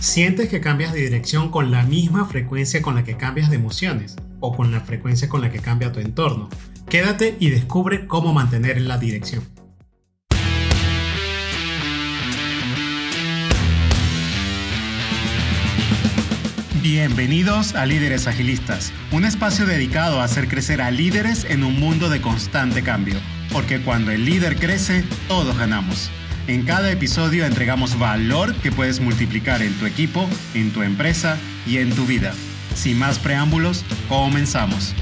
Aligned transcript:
¿Sientes 0.00 0.48
que 0.48 0.60
cambias 0.60 0.92
de 0.92 1.00
dirección 1.00 1.50
con 1.50 1.72
la 1.72 1.82
misma 1.82 2.24
frecuencia 2.24 2.80
con 2.80 2.94
la 2.94 3.02
que 3.02 3.16
cambias 3.16 3.50
de 3.50 3.56
emociones 3.56 4.14
o 4.38 4.56
con 4.56 4.70
la 4.70 4.80
frecuencia 4.80 5.28
con 5.28 5.40
la 5.40 5.50
que 5.50 5.58
cambia 5.58 5.90
tu 5.90 5.98
entorno? 5.98 6.48
Quédate 6.88 7.36
y 7.40 7.50
descubre 7.50 8.06
cómo 8.06 8.32
mantener 8.32 8.80
la 8.80 8.96
dirección. 8.96 9.42
Bienvenidos 16.80 17.74
a 17.74 17.84
Líderes 17.84 18.28
Agilistas, 18.28 18.92
un 19.10 19.24
espacio 19.24 19.66
dedicado 19.66 20.20
a 20.20 20.24
hacer 20.24 20.46
crecer 20.46 20.80
a 20.80 20.92
líderes 20.92 21.44
en 21.44 21.64
un 21.64 21.78
mundo 21.78 22.08
de 22.08 22.20
constante 22.20 22.84
cambio, 22.84 23.16
porque 23.52 23.82
cuando 23.82 24.12
el 24.12 24.24
líder 24.24 24.56
crece, 24.56 25.04
todos 25.26 25.58
ganamos. 25.58 26.08
En 26.48 26.64
cada 26.64 26.90
episodio 26.90 27.44
entregamos 27.44 27.98
valor 27.98 28.54
que 28.62 28.72
puedes 28.72 29.00
multiplicar 29.00 29.60
en 29.60 29.78
tu 29.78 29.84
equipo, 29.84 30.26
en 30.54 30.72
tu 30.72 30.82
empresa 30.82 31.36
y 31.66 31.76
en 31.76 31.94
tu 31.94 32.06
vida. 32.06 32.32
Sin 32.74 32.98
más 32.98 33.18
preámbulos, 33.18 33.84
comenzamos. 34.08 34.94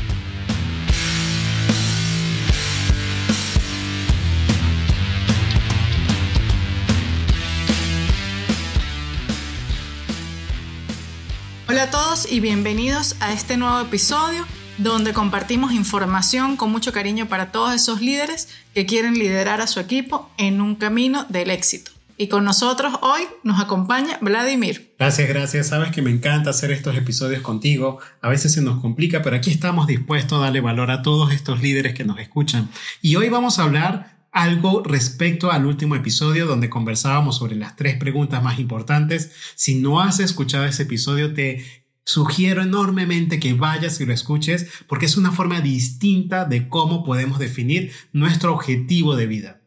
Hola 11.69 11.85
a 11.85 11.91
todos 11.93 12.27
y 12.29 12.41
bienvenidos 12.41 13.15
a 13.21 13.33
este 13.33 13.57
nuevo 13.57 13.79
episodio 13.83 14.45
donde 14.79 15.13
compartimos 15.13 15.73
información 15.73 16.57
con 16.57 16.71
mucho 16.71 16.93
cariño 16.93 17.27
para 17.27 17.53
todos 17.53 17.75
esos 17.75 18.01
líderes 18.01 18.49
que 18.75 18.87
quieren 18.87 19.15
liderar 19.15 19.61
a 19.61 19.67
su 19.67 19.81
equipo 19.81 20.31
en 20.37 20.61
un 20.61 20.75
camino 20.75 21.25
del 21.29 21.51
éxito. 21.51 21.93
Y 22.19 22.29
con 22.29 22.45
nosotros 22.45 22.95
hoy 23.03 23.23
nos 23.43 23.61
acompaña 23.61 24.19
Vladimir. 24.23 24.95
Gracias, 24.99 25.29
gracias. 25.29 25.67
Sabes 25.69 25.93
que 25.93 26.01
me 26.01 26.11
encanta 26.11 26.49
hacer 26.51 26.71
estos 26.71 26.97
episodios 26.97 27.43
contigo. 27.43 27.99
A 28.23 28.31
veces 28.31 28.55
se 28.55 28.63
nos 28.63 28.81
complica, 28.81 29.21
pero 29.21 29.37
aquí 29.37 29.51
estamos 29.51 29.87
dispuestos 29.87 30.39
a 30.39 30.45
darle 30.45 30.63
valor 30.63 30.91
a 30.91 31.03
todos 31.03 31.33
estos 31.33 31.61
líderes 31.61 31.93
que 31.93 32.05
nos 32.05 32.19
escuchan. 32.19 32.71
Y 33.03 33.17
hoy 33.17 33.29
vamos 33.29 33.59
a 33.59 33.65
hablar 33.65 34.17
algo 34.33 34.83
respecto 34.83 35.51
al 35.51 35.67
último 35.67 35.95
episodio 35.95 36.47
donde 36.47 36.71
conversábamos 36.71 37.37
sobre 37.37 37.57
las 37.57 37.77
tres 37.77 37.97
preguntas 37.97 38.43
más 38.43 38.59
importantes. 38.59 39.33
Si 39.55 39.77
no 39.77 40.01
has 40.01 40.19
escuchado 40.21 40.65
ese 40.65 40.85
episodio, 40.85 41.35
te 41.35 41.86
Sugiero 42.09 42.63
enormemente 42.63 43.41
que 43.41 43.55
vayas 43.55 44.01
y 44.01 44.07
lo 44.07 44.15
escuches 44.15 44.69
porque 44.87 45.07
es 45.07 45.17
una 45.17 45.33
forma 45.33 45.61
distinta 45.61 46.45
de 46.45 46.69
cómo 46.69 47.03
podemos 47.03 47.41
definir 47.41 47.91
nuestro 48.13 48.55
objetivo 48.55 49.17
de 49.17 49.27
vida. 49.27 49.61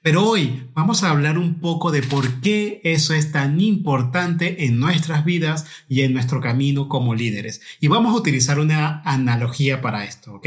Pero 0.00 0.24
hoy 0.24 0.68
vamos 0.72 1.02
a 1.02 1.10
hablar 1.10 1.36
un 1.36 1.58
poco 1.58 1.90
de 1.90 2.04
por 2.04 2.40
qué 2.42 2.80
eso 2.84 3.12
es 3.12 3.32
tan 3.32 3.60
importante 3.60 4.66
en 4.66 4.78
nuestras 4.78 5.24
vidas 5.24 5.66
y 5.88 6.02
en 6.02 6.12
nuestro 6.12 6.40
camino 6.40 6.88
como 6.88 7.16
líderes. 7.16 7.60
Y 7.80 7.88
vamos 7.88 8.14
a 8.14 8.18
utilizar 8.18 8.60
una 8.60 9.02
analogía 9.04 9.80
para 9.80 10.04
esto, 10.04 10.34
¿ok? 10.34 10.46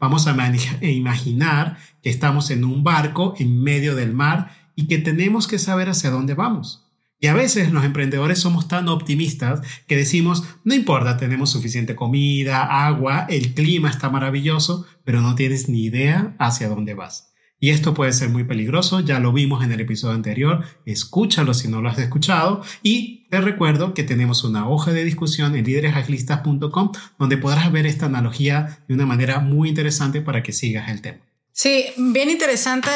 Vamos 0.00 0.26
a 0.26 0.34
imaginar 0.82 1.78
que 2.02 2.10
estamos 2.10 2.50
en 2.50 2.64
un 2.64 2.82
barco 2.82 3.34
en 3.38 3.62
medio 3.62 3.94
del 3.94 4.14
mar 4.14 4.50
y 4.74 4.88
que 4.88 4.98
tenemos 4.98 5.46
que 5.46 5.60
saber 5.60 5.88
hacia 5.88 6.10
dónde 6.10 6.34
vamos. 6.34 6.81
Y 7.22 7.28
a 7.28 7.34
veces 7.34 7.70
los 7.70 7.84
emprendedores 7.84 8.40
somos 8.40 8.66
tan 8.66 8.88
optimistas 8.88 9.60
que 9.86 9.96
decimos, 9.96 10.42
no 10.64 10.74
importa, 10.74 11.18
tenemos 11.18 11.50
suficiente 11.50 11.94
comida, 11.94 12.84
agua, 12.84 13.26
el 13.30 13.54
clima 13.54 13.90
está 13.90 14.10
maravilloso, 14.10 14.88
pero 15.04 15.20
no 15.20 15.36
tienes 15.36 15.68
ni 15.68 15.84
idea 15.84 16.34
hacia 16.40 16.68
dónde 16.68 16.94
vas. 16.94 17.32
Y 17.60 17.70
esto 17.70 17.94
puede 17.94 18.12
ser 18.12 18.30
muy 18.30 18.42
peligroso, 18.42 18.98
ya 18.98 19.20
lo 19.20 19.32
vimos 19.32 19.62
en 19.62 19.70
el 19.70 19.78
episodio 19.78 20.16
anterior, 20.16 20.64
escúchalo 20.84 21.54
si 21.54 21.68
no 21.68 21.80
lo 21.80 21.90
has 21.90 21.98
escuchado 22.00 22.64
y 22.82 23.28
te 23.28 23.40
recuerdo 23.40 23.94
que 23.94 24.02
tenemos 24.02 24.42
una 24.42 24.68
hoja 24.68 24.92
de 24.92 25.04
discusión 25.04 25.54
en 25.54 25.64
líderesagilistas.com 25.64 26.90
donde 27.20 27.36
podrás 27.36 27.70
ver 27.70 27.86
esta 27.86 28.06
analogía 28.06 28.80
de 28.88 28.94
una 28.94 29.06
manera 29.06 29.38
muy 29.38 29.68
interesante 29.68 30.22
para 30.22 30.42
que 30.42 30.50
sigas 30.50 30.90
el 30.90 31.00
tema. 31.02 31.20
Sí, 31.52 31.84
bien 31.96 32.30
interesante, 32.30 32.88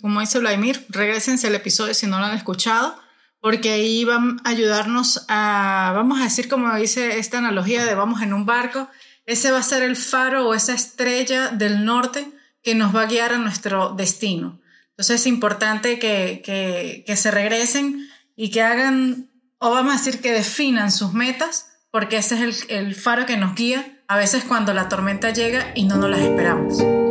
como 0.00 0.18
dice 0.18 0.40
Vladimir, 0.40 0.84
regresense 0.88 1.46
al 1.46 1.54
episodio 1.54 1.94
si 1.94 2.08
no 2.08 2.18
lo 2.18 2.24
han 2.24 2.36
escuchado 2.36 2.96
porque 3.40 3.70
ahí 3.70 4.04
van 4.04 4.40
a 4.44 4.50
ayudarnos 4.50 5.24
a, 5.28 5.92
vamos 5.94 6.20
a 6.20 6.24
decir 6.24 6.48
como 6.48 6.74
dice 6.76 7.18
esta 7.18 7.38
analogía 7.38 7.84
de 7.84 7.94
vamos 7.94 8.22
en 8.22 8.32
un 8.32 8.46
barco, 8.46 8.88
ese 9.26 9.50
va 9.50 9.58
a 9.58 9.62
ser 9.62 9.82
el 9.82 9.96
faro 9.96 10.48
o 10.48 10.54
esa 10.54 10.74
estrella 10.74 11.48
del 11.48 11.84
norte 11.84 12.28
que 12.62 12.74
nos 12.74 12.94
va 12.94 13.02
a 13.02 13.06
guiar 13.06 13.32
a 13.32 13.38
nuestro 13.38 13.90
destino. 13.90 14.60
Entonces 14.90 15.20
es 15.20 15.26
importante 15.26 15.98
que, 15.98 16.42
que, 16.44 17.04
que 17.06 17.16
se 17.16 17.30
regresen 17.30 18.08
y 18.34 18.50
que 18.50 18.62
hagan, 18.62 19.30
o 19.58 19.70
vamos 19.70 19.94
a 19.94 19.98
decir 19.98 20.20
que 20.20 20.32
definan 20.32 20.90
sus 20.90 21.12
metas, 21.12 21.70
porque 21.90 22.16
ese 22.16 22.34
es 22.34 22.68
el, 22.68 22.86
el 22.86 22.94
faro 22.94 23.26
que 23.26 23.36
nos 23.36 23.54
guía 23.54 24.02
a 24.08 24.16
veces 24.16 24.44
cuando 24.44 24.72
la 24.72 24.88
tormenta 24.88 25.30
llega 25.30 25.72
y 25.74 25.84
no 25.84 25.96
nos 25.96 26.10
las 26.10 26.20
esperamos. 26.20 27.07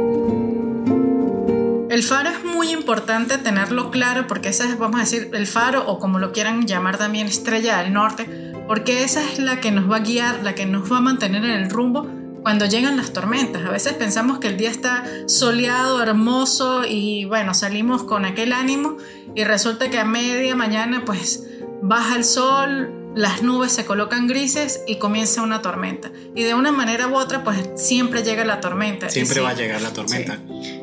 El 1.98 2.04
faro 2.04 2.30
es 2.30 2.44
muy 2.44 2.70
importante 2.74 3.40
tenerlo 3.40 3.90
claro 3.90 4.28
porque 4.28 4.50
esa 4.50 4.66
es, 4.66 4.78
vamos 4.78 4.98
a 4.98 5.04
decir, 5.04 5.32
el 5.34 5.48
faro 5.48 5.84
o 5.88 5.98
como 5.98 6.20
lo 6.20 6.32
quieran 6.32 6.68
llamar 6.68 7.00
también 7.00 7.26
estrella 7.26 7.80
del 7.80 7.92
norte, 7.92 8.54
porque 8.68 9.04
esa 9.04 9.24
es 9.24 9.40
la 9.40 9.60
que 9.62 9.72
nos 9.72 9.90
va 9.90 9.96
a 9.96 10.02
guiar, 10.02 10.44
la 10.44 10.54
que 10.54 10.68
nos 10.68 10.92
va 10.92 10.98
a 10.98 11.02
mantener 11.02 11.44
en 11.44 11.50
el 11.50 11.72
rumbo 11.72 12.08
cuando 12.44 12.68
llegan 12.68 12.98
las 12.98 13.14
tormentas. 13.14 13.66
A 13.66 13.72
veces 13.72 13.94
pensamos 13.94 14.38
que 14.38 14.48
el 14.48 14.58
día 14.58 14.70
está 14.70 15.06
soleado, 15.26 16.04
hermoso 16.04 16.84
y 16.88 17.26
bueno, 17.26 17.56
salimos 17.56 18.04
con 18.04 18.26
aquel 18.26 18.54
ánimo 18.54 18.98
y 19.34 19.44
resulta 19.44 19.90
que 19.90 19.98
a 19.98 20.06
media 20.06 20.56
mañana 20.56 21.02
pues 21.04 21.48
baja 21.82 22.16
el 22.16 22.26
sol, 22.26 22.92
las 23.18 23.42
nubes 23.42 23.72
se 23.72 23.84
colocan 23.84 24.28
grises 24.28 24.84
y 24.86 24.98
comienza 24.98 25.42
una 25.42 25.64
tormenta. 25.64 26.12
Y 26.36 26.44
de 26.44 26.54
una 26.54 26.72
manera 26.72 27.08
u 27.08 27.16
otra, 27.16 27.44
pues 27.44 27.58
siempre 27.76 28.22
llega 28.22 28.46
la 28.46 28.62
tormenta. 28.62 29.10
Siempre 29.10 29.42
va 29.42 29.50
a 29.50 29.54
llegar 29.56 29.82
la 29.82 29.92
tormenta. 29.92 30.38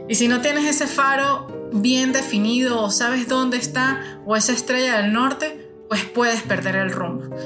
Y 0.08 0.16
si 0.16 0.26
no 0.26 0.40
tienes 0.40 0.64
ese 0.64 0.88
faro 0.88 1.70
bien 1.72 2.10
definido 2.10 2.82
o 2.82 2.90
sabes 2.90 3.28
dónde 3.28 3.56
está 3.56 4.20
o 4.26 4.34
esa 4.34 4.52
estrella 4.52 4.96
del 4.96 5.12
norte, 5.12 5.70
pues 5.88 6.02
puedes 6.06 6.42
perder 6.42 6.74
el 6.74 6.90
rumbo. 6.90 7.36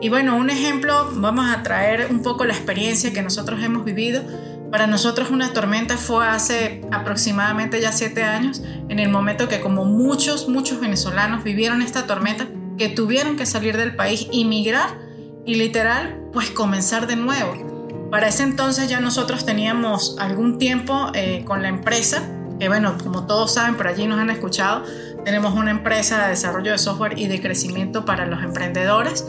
Y 0.00 0.08
bueno, 0.08 0.36
un 0.36 0.50
ejemplo, 0.50 1.12
vamos 1.14 1.48
a 1.48 1.62
traer 1.62 2.08
un 2.10 2.24
poco 2.24 2.44
la 2.44 2.52
experiencia 2.52 3.12
que 3.12 3.22
nosotros 3.22 3.62
hemos 3.62 3.84
vivido. 3.84 4.24
Para 4.72 4.88
nosotros 4.88 5.30
una 5.30 5.52
tormenta 5.52 5.96
fue 5.96 6.26
hace 6.26 6.80
aproximadamente 6.90 7.80
ya 7.80 7.92
siete 7.92 8.24
años, 8.24 8.60
en 8.88 8.98
el 8.98 9.08
momento 9.08 9.48
que 9.48 9.60
como 9.60 9.84
muchos, 9.84 10.48
muchos 10.48 10.80
venezolanos 10.80 11.44
vivieron 11.44 11.80
esta 11.80 12.08
tormenta, 12.08 12.48
que 12.82 12.88
tuvieron 12.88 13.36
que 13.36 13.46
salir 13.46 13.76
del 13.76 13.94
país 13.94 14.26
y 14.32 14.44
migrar 14.44 14.98
y 15.46 15.54
literal 15.54 16.18
pues 16.32 16.50
comenzar 16.50 17.06
de 17.06 17.14
nuevo. 17.14 18.08
Para 18.10 18.26
ese 18.26 18.42
entonces 18.42 18.88
ya 18.88 18.98
nosotros 18.98 19.46
teníamos 19.46 20.16
algún 20.18 20.58
tiempo 20.58 21.12
eh, 21.14 21.44
con 21.46 21.62
la 21.62 21.68
empresa, 21.68 22.28
que 22.58 22.66
bueno, 22.66 22.98
como 23.00 23.24
todos 23.28 23.54
saben, 23.54 23.76
por 23.76 23.86
allí 23.86 24.08
nos 24.08 24.18
han 24.18 24.30
escuchado, 24.30 24.82
tenemos 25.24 25.54
una 25.54 25.70
empresa 25.70 26.24
de 26.24 26.30
desarrollo 26.30 26.72
de 26.72 26.78
software 26.78 27.16
y 27.16 27.28
de 27.28 27.40
crecimiento 27.40 28.04
para 28.04 28.26
los 28.26 28.42
emprendedores 28.42 29.24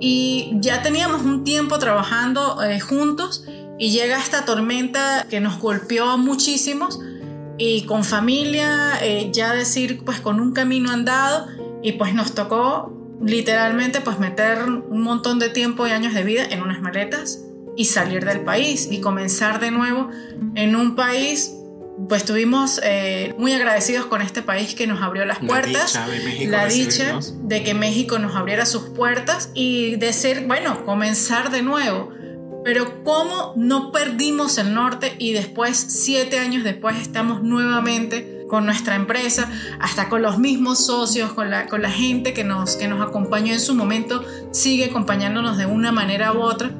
y 0.00 0.52
ya 0.54 0.82
teníamos 0.82 1.20
un 1.20 1.44
tiempo 1.44 1.78
trabajando 1.78 2.62
eh, 2.62 2.80
juntos 2.80 3.44
y 3.78 3.90
llega 3.90 4.16
esta 4.16 4.46
tormenta 4.46 5.26
que 5.28 5.40
nos 5.40 5.58
golpeó 5.58 6.08
a 6.08 6.16
muchísimos 6.16 6.98
y 7.58 7.82
con 7.82 8.04
familia, 8.04 8.92
eh, 9.02 9.28
ya 9.34 9.52
decir 9.52 10.02
pues 10.02 10.18
con 10.18 10.40
un 10.40 10.54
camino 10.54 10.90
andado 10.90 11.46
y 11.86 11.92
pues 11.92 12.14
nos 12.14 12.34
tocó 12.34 12.92
literalmente 13.22 14.00
pues 14.00 14.18
meter 14.18 14.58
un 14.64 15.02
montón 15.02 15.38
de 15.38 15.50
tiempo 15.50 15.86
y 15.86 15.92
años 15.92 16.14
de 16.14 16.24
vida 16.24 16.44
en 16.44 16.60
unas 16.60 16.82
maletas 16.82 17.44
y 17.76 17.84
salir 17.84 18.24
del 18.24 18.40
país 18.40 18.88
y 18.90 19.00
comenzar 19.00 19.60
de 19.60 19.70
nuevo 19.70 20.10
en 20.56 20.74
un 20.74 20.96
país 20.96 21.52
pues 22.08 22.22
estuvimos 22.22 22.80
eh, 22.82 23.36
muy 23.38 23.52
agradecidos 23.52 24.06
con 24.06 24.20
este 24.20 24.42
país 24.42 24.74
que 24.74 24.88
nos 24.88 25.00
abrió 25.00 25.24
las 25.26 25.38
puertas, 25.38 25.96
la 26.44 26.66
dicha 26.66 27.20
de 27.42 27.62
que 27.62 27.72
México 27.72 28.18
nos 28.18 28.34
abriera 28.34 28.66
sus 28.66 28.88
puertas 28.88 29.50
y 29.54 29.94
de 29.94 30.12
ser, 30.12 30.46
bueno, 30.46 30.84
comenzar 30.84 31.50
de 31.50 31.62
nuevo. 31.62 32.12
Pero 32.64 33.02
cómo 33.02 33.54
no 33.56 33.92
perdimos 33.92 34.58
el 34.58 34.74
norte 34.74 35.14
y 35.18 35.32
después, 35.32 35.76
siete 35.76 36.38
años 36.38 36.64
después, 36.64 36.96
estamos 37.00 37.42
nuevamente 37.42 38.35
con 38.48 38.64
nuestra 38.66 38.94
empresa, 38.94 39.50
hasta 39.80 40.08
con 40.08 40.22
los 40.22 40.38
mismos 40.38 40.84
socios, 40.86 41.32
con 41.32 41.50
la, 41.50 41.66
con 41.66 41.82
la 41.82 41.90
gente 41.90 42.32
que 42.32 42.44
nos, 42.44 42.76
que 42.76 42.88
nos 42.88 43.06
acompañó 43.06 43.52
en 43.52 43.60
su 43.60 43.74
momento, 43.74 44.24
sigue 44.52 44.86
acompañándonos 44.86 45.56
de 45.56 45.66
una 45.66 45.92
manera 45.92 46.32
u 46.32 46.40
otra, 46.40 46.70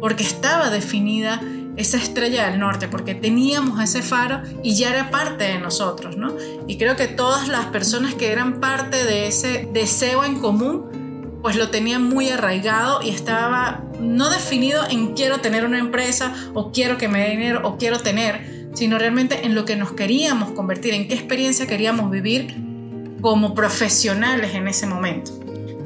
porque 0.00 0.24
estaba 0.24 0.70
definida 0.70 1.40
esa 1.76 1.96
estrella 1.96 2.50
del 2.50 2.58
norte, 2.58 2.88
porque 2.88 3.14
teníamos 3.14 3.80
ese 3.80 4.02
faro 4.02 4.42
y 4.62 4.74
ya 4.74 4.90
era 4.90 5.10
parte 5.10 5.44
de 5.44 5.58
nosotros, 5.58 6.16
¿no? 6.16 6.34
Y 6.66 6.76
creo 6.76 6.96
que 6.96 7.08
todas 7.08 7.48
las 7.48 7.66
personas 7.66 8.14
que 8.14 8.30
eran 8.30 8.60
parte 8.60 9.04
de 9.04 9.26
ese 9.26 9.68
deseo 9.72 10.24
en 10.24 10.38
común, 10.38 11.38
pues 11.42 11.56
lo 11.56 11.70
tenían 11.70 12.04
muy 12.04 12.28
arraigado 12.28 13.02
y 13.02 13.08
estaba 13.08 13.84
no 14.00 14.30
definido 14.30 14.82
en 14.88 15.14
quiero 15.14 15.40
tener 15.40 15.64
una 15.64 15.78
empresa 15.78 16.34
o 16.54 16.72
quiero 16.72 16.98
que 16.98 17.08
me 17.08 17.20
dé 17.20 17.30
dinero 17.30 17.60
o 17.64 17.78
quiero 17.78 17.98
tener, 17.98 18.61
sino 18.74 18.98
realmente 18.98 19.46
en 19.46 19.54
lo 19.54 19.64
que 19.64 19.76
nos 19.76 19.92
queríamos 19.92 20.52
convertir, 20.52 20.94
en 20.94 21.08
qué 21.08 21.14
experiencia 21.14 21.66
queríamos 21.66 22.10
vivir 22.10 22.54
como 23.20 23.54
profesionales 23.54 24.54
en 24.54 24.68
ese 24.68 24.86
momento. 24.86 25.32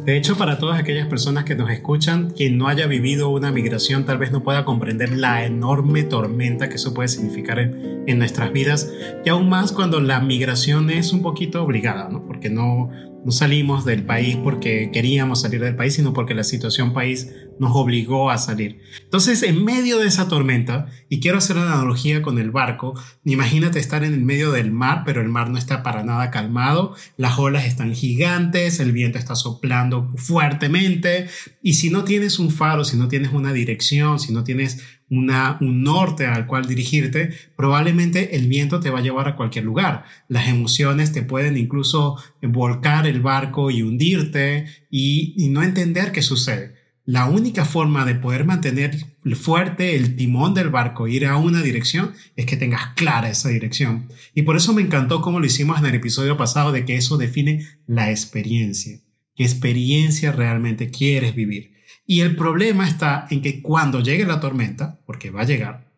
De 0.06 0.16
hecho, 0.16 0.36
para 0.36 0.56
todas 0.56 0.78
aquellas 0.78 1.08
personas 1.08 1.42
que 1.42 1.56
nos 1.56 1.68
escuchan, 1.68 2.30
quien 2.30 2.58
no 2.58 2.68
haya 2.68 2.86
vivido 2.86 3.28
una 3.28 3.50
migración 3.50 4.04
tal 4.04 4.18
vez 4.18 4.30
no 4.30 4.44
pueda 4.44 4.64
comprender 4.64 5.10
la 5.16 5.44
enorme 5.44 6.04
tormenta 6.04 6.68
que 6.68 6.76
eso 6.76 6.94
puede 6.94 7.08
significar 7.08 7.58
en, 7.58 8.16
nuestras 8.16 8.52
vidas, 8.52 8.92
y 9.24 9.30
aún 9.30 9.48
más 9.48 9.72
cuando 9.72 10.00
la 10.00 10.20
migración 10.20 10.90
es 10.90 11.12
un 11.12 11.22
poquito 11.22 11.60
obligada, 11.60 12.08
¿no? 12.08 12.24
Porque 12.24 12.48
no, 12.50 12.88
no 13.24 13.32
salimos 13.32 13.84
del 13.84 14.04
país 14.04 14.36
porque 14.36 14.90
queríamos 14.92 15.40
salir 15.40 15.60
del 15.60 15.74
país, 15.74 15.94
sino 15.94 16.12
porque 16.12 16.34
la 16.34 16.44
situación 16.44 16.92
país 16.92 17.32
nos 17.58 17.72
obligó 17.74 18.30
a 18.30 18.38
salir. 18.38 18.80
Entonces, 19.02 19.42
en 19.42 19.64
medio 19.64 19.98
de 19.98 20.06
esa 20.06 20.28
tormenta, 20.28 20.86
y 21.08 21.20
quiero 21.20 21.38
hacer 21.38 21.56
una 21.56 21.72
analogía 21.72 22.22
con 22.22 22.38
el 22.38 22.50
barco, 22.50 22.94
imagínate 23.24 23.78
estar 23.78 24.04
en 24.04 24.14
el 24.14 24.22
medio 24.22 24.52
del 24.52 24.70
mar, 24.70 25.02
pero 25.04 25.20
el 25.20 25.28
mar 25.28 25.50
no 25.50 25.58
está 25.58 25.82
para 25.82 26.04
nada 26.04 26.30
calmado, 26.30 26.94
las 27.16 27.38
olas 27.38 27.64
están 27.64 27.94
gigantes, 27.94 28.78
el 28.78 28.92
viento 28.92 29.18
está 29.18 29.34
soplando 29.34 30.08
fuertemente, 30.16 31.28
y 31.62 31.74
si 31.74 31.90
no 31.90 32.04
tienes 32.04 32.38
un 32.38 32.50
faro, 32.50 32.84
si 32.84 32.96
no 32.96 33.08
tienes 33.08 33.32
una 33.32 33.52
dirección, 33.52 34.20
si 34.20 34.32
no 34.32 34.44
tienes 34.44 34.82
un 35.08 35.84
norte 35.84 36.26
al 36.26 36.46
cual 36.46 36.66
dirigirte, 36.66 37.30
probablemente 37.56 38.34
el 38.34 38.48
viento 38.48 38.80
te 38.80 38.90
va 38.90 38.98
a 38.98 39.02
llevar 39.02 39.28
a 39.28 39.36
cualquier 39.36 39.64
lugar. 39.64 40.04
Las 40.28 40.48
emociones 40.48 41.12
te 41.12 41.22
pueden 41.22 41.56
incluso 41.56 42.16
volcar 42.46 43.06
el 43.06 43.20
barco 43.20 43.70
y 43.70 43.82
hundirte 43.82 44.66
y, 44.90 45.48
no 45.50 45.62
entender 45.62 46.12
qué 46.12 46.22
sucede. 46.22 46.74
La 47.04 47.26
única 47.26 47.64
forma 47.64 48.04
de 48.04 48.16
poder 48.16 48.44
mantener 48.44 48.96
fuerte 49.34 49.94
el 49.94 50.16
timón 50.16 50.54
del 50.54 50.70
barco, 50.70 51.06
ir 51.06 51.26
a 51.26 51.36
una 51.36 51.62
dirección, 51.62 52.12
es 52.34 52.46
que 52.46 52.56
tengas 52.56 52.94
clara 52.94 53.30
esa 53.30 53.48
dirección. 53.48 54.08
Y 54.34 54.42
por 54.42 54.56
eso 54.56 54.72
me 54.72 54.82
encantó 54.82 55.20
como 55.20 55.38
lo 55.38 55.46
hicimos 55.46 55.78
en 55.78 55.86
el 55.86 55.94
episodio 55.94 56.36
pasado 56.36 56.72
de 56.72 56.84
que 56.84 56.96
eso 56.96 57.16
define 57.16 57.66
la 57.86 58.10
experiencia. 58.10 59.00
¿Qué 59.36 59.44
experiencia 59.44 60.32
realmente 60.32 60.90
quieres 60.90 61.34
vivir? 61.34 61.74
Y 62.06 62.20
el 62.20 62.36
problema 62.36 62.88
está 62.88 63.26
en 63.30 63.42
que 63.42 63.62
cuando 63.62 64.00
llegue 64.00 64.24
la 64.24 64.40
tormenta, 64.40 65.00
porque 65.06 65.30
va 65.30 65.42
a 65.42 65.46
llegar, 65.46 65.92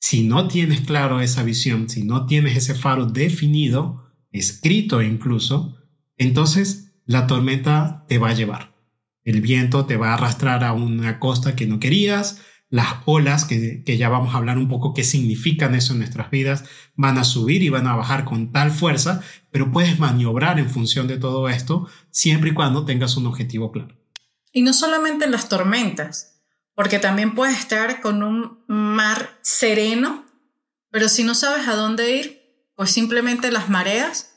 si 0.00 0.24
no 0.24 0.48
tienes 0.48 0.80
claro 0.80 1.20
esa 1.20 1.42
visión, 1.42 1.88
si 1.88 2.02
no 2.02 2.26
tienes 2.26 2.56
ese 2.56 2.74
faro 2.74 3.06
definido, 3.06 4.10
escrito 4.32 5.00
incluso, 5.00 5.78
entonces 6.22 6.92
la 7.06 7.26
tormenta 7.26 8.04
te 8.08 8.18
va 8.18 8.30
a 8.30 8.34
llevar. 8.34 8.74
El 9.24 9.40
viento 9.40 9.86
te 9.86 9.96
va 9.96 10.10
a 10.10 10.14
arrastrar 10.14 10.64
a 10.64 10.72
una 10.72 11.18
costa 11.18 11.54
que 11.54 11.66
no 11.66 11.78
querías, 11.78 12.40
las 12.68 12.96
olas, 13.04 13.44
que, 13.44 13.84
que, 13.84 13.98
ya 13.98 14.08
vamos 14.08 14.34
a 14.34 14.38
hablar 14.38 14.56
un 14.56 14.68
poco 14.68 14.94
qué 14.94 15.04
significan 15.04 15.74
eso 15.74 15.92
en 15.92 15.98
nuestras 15.98 16.30
vidas, 16.30 16.64
van 16.96 17.18
a 17.18 17.24
subir 17.24 17.62
y 17.62 17.68
van 17.68 17.86
a 17.86 17.94
bajar 17.94 18.24
con 18.24 18.50
tal 18.50 18.70
fuerza, 18.70 19.20
pero 19.50 19.70
puedes 19.70 19.98
maniobrar 19.98 20.58
en 20.58 20.70
función 20.70 21.06
de 21.06 21.18
todo 21.18 21.50
esto 21.50 21.86
siempre 22.10 22.50
y 22.50 22.54
cuando 22.54 22.86
tengas 22.86 23.16
un 23.18 23.26
objetivo 23.26 23.70
claro. 23.70 23.94
Y 24.52 24.62
no 24.62 24.72
solamente 24.72 25.26
en 25.26 25.32
las 25.32 25.48
tormentas, 25.48 26.42
porque 26.74 26.98
también 26.98 27.34
puedes 27.34 27.58
estar 27.58 28.00
con 28.00 28.22
un 28.22 28.64
mar 28.68 29.38
sereno, 29.42 30.24
pero 30.90 31.08
si 31.08 31.24
no 31.24 31.34
sabes 31.34 31.68
a 31.68 31.74
dónde 31.74 32.16
ir, 32.16 32.42
pues 32.74 32.90
simplemente 32.90 33.50
las 33.50 33.68
mareas 33.68 34.31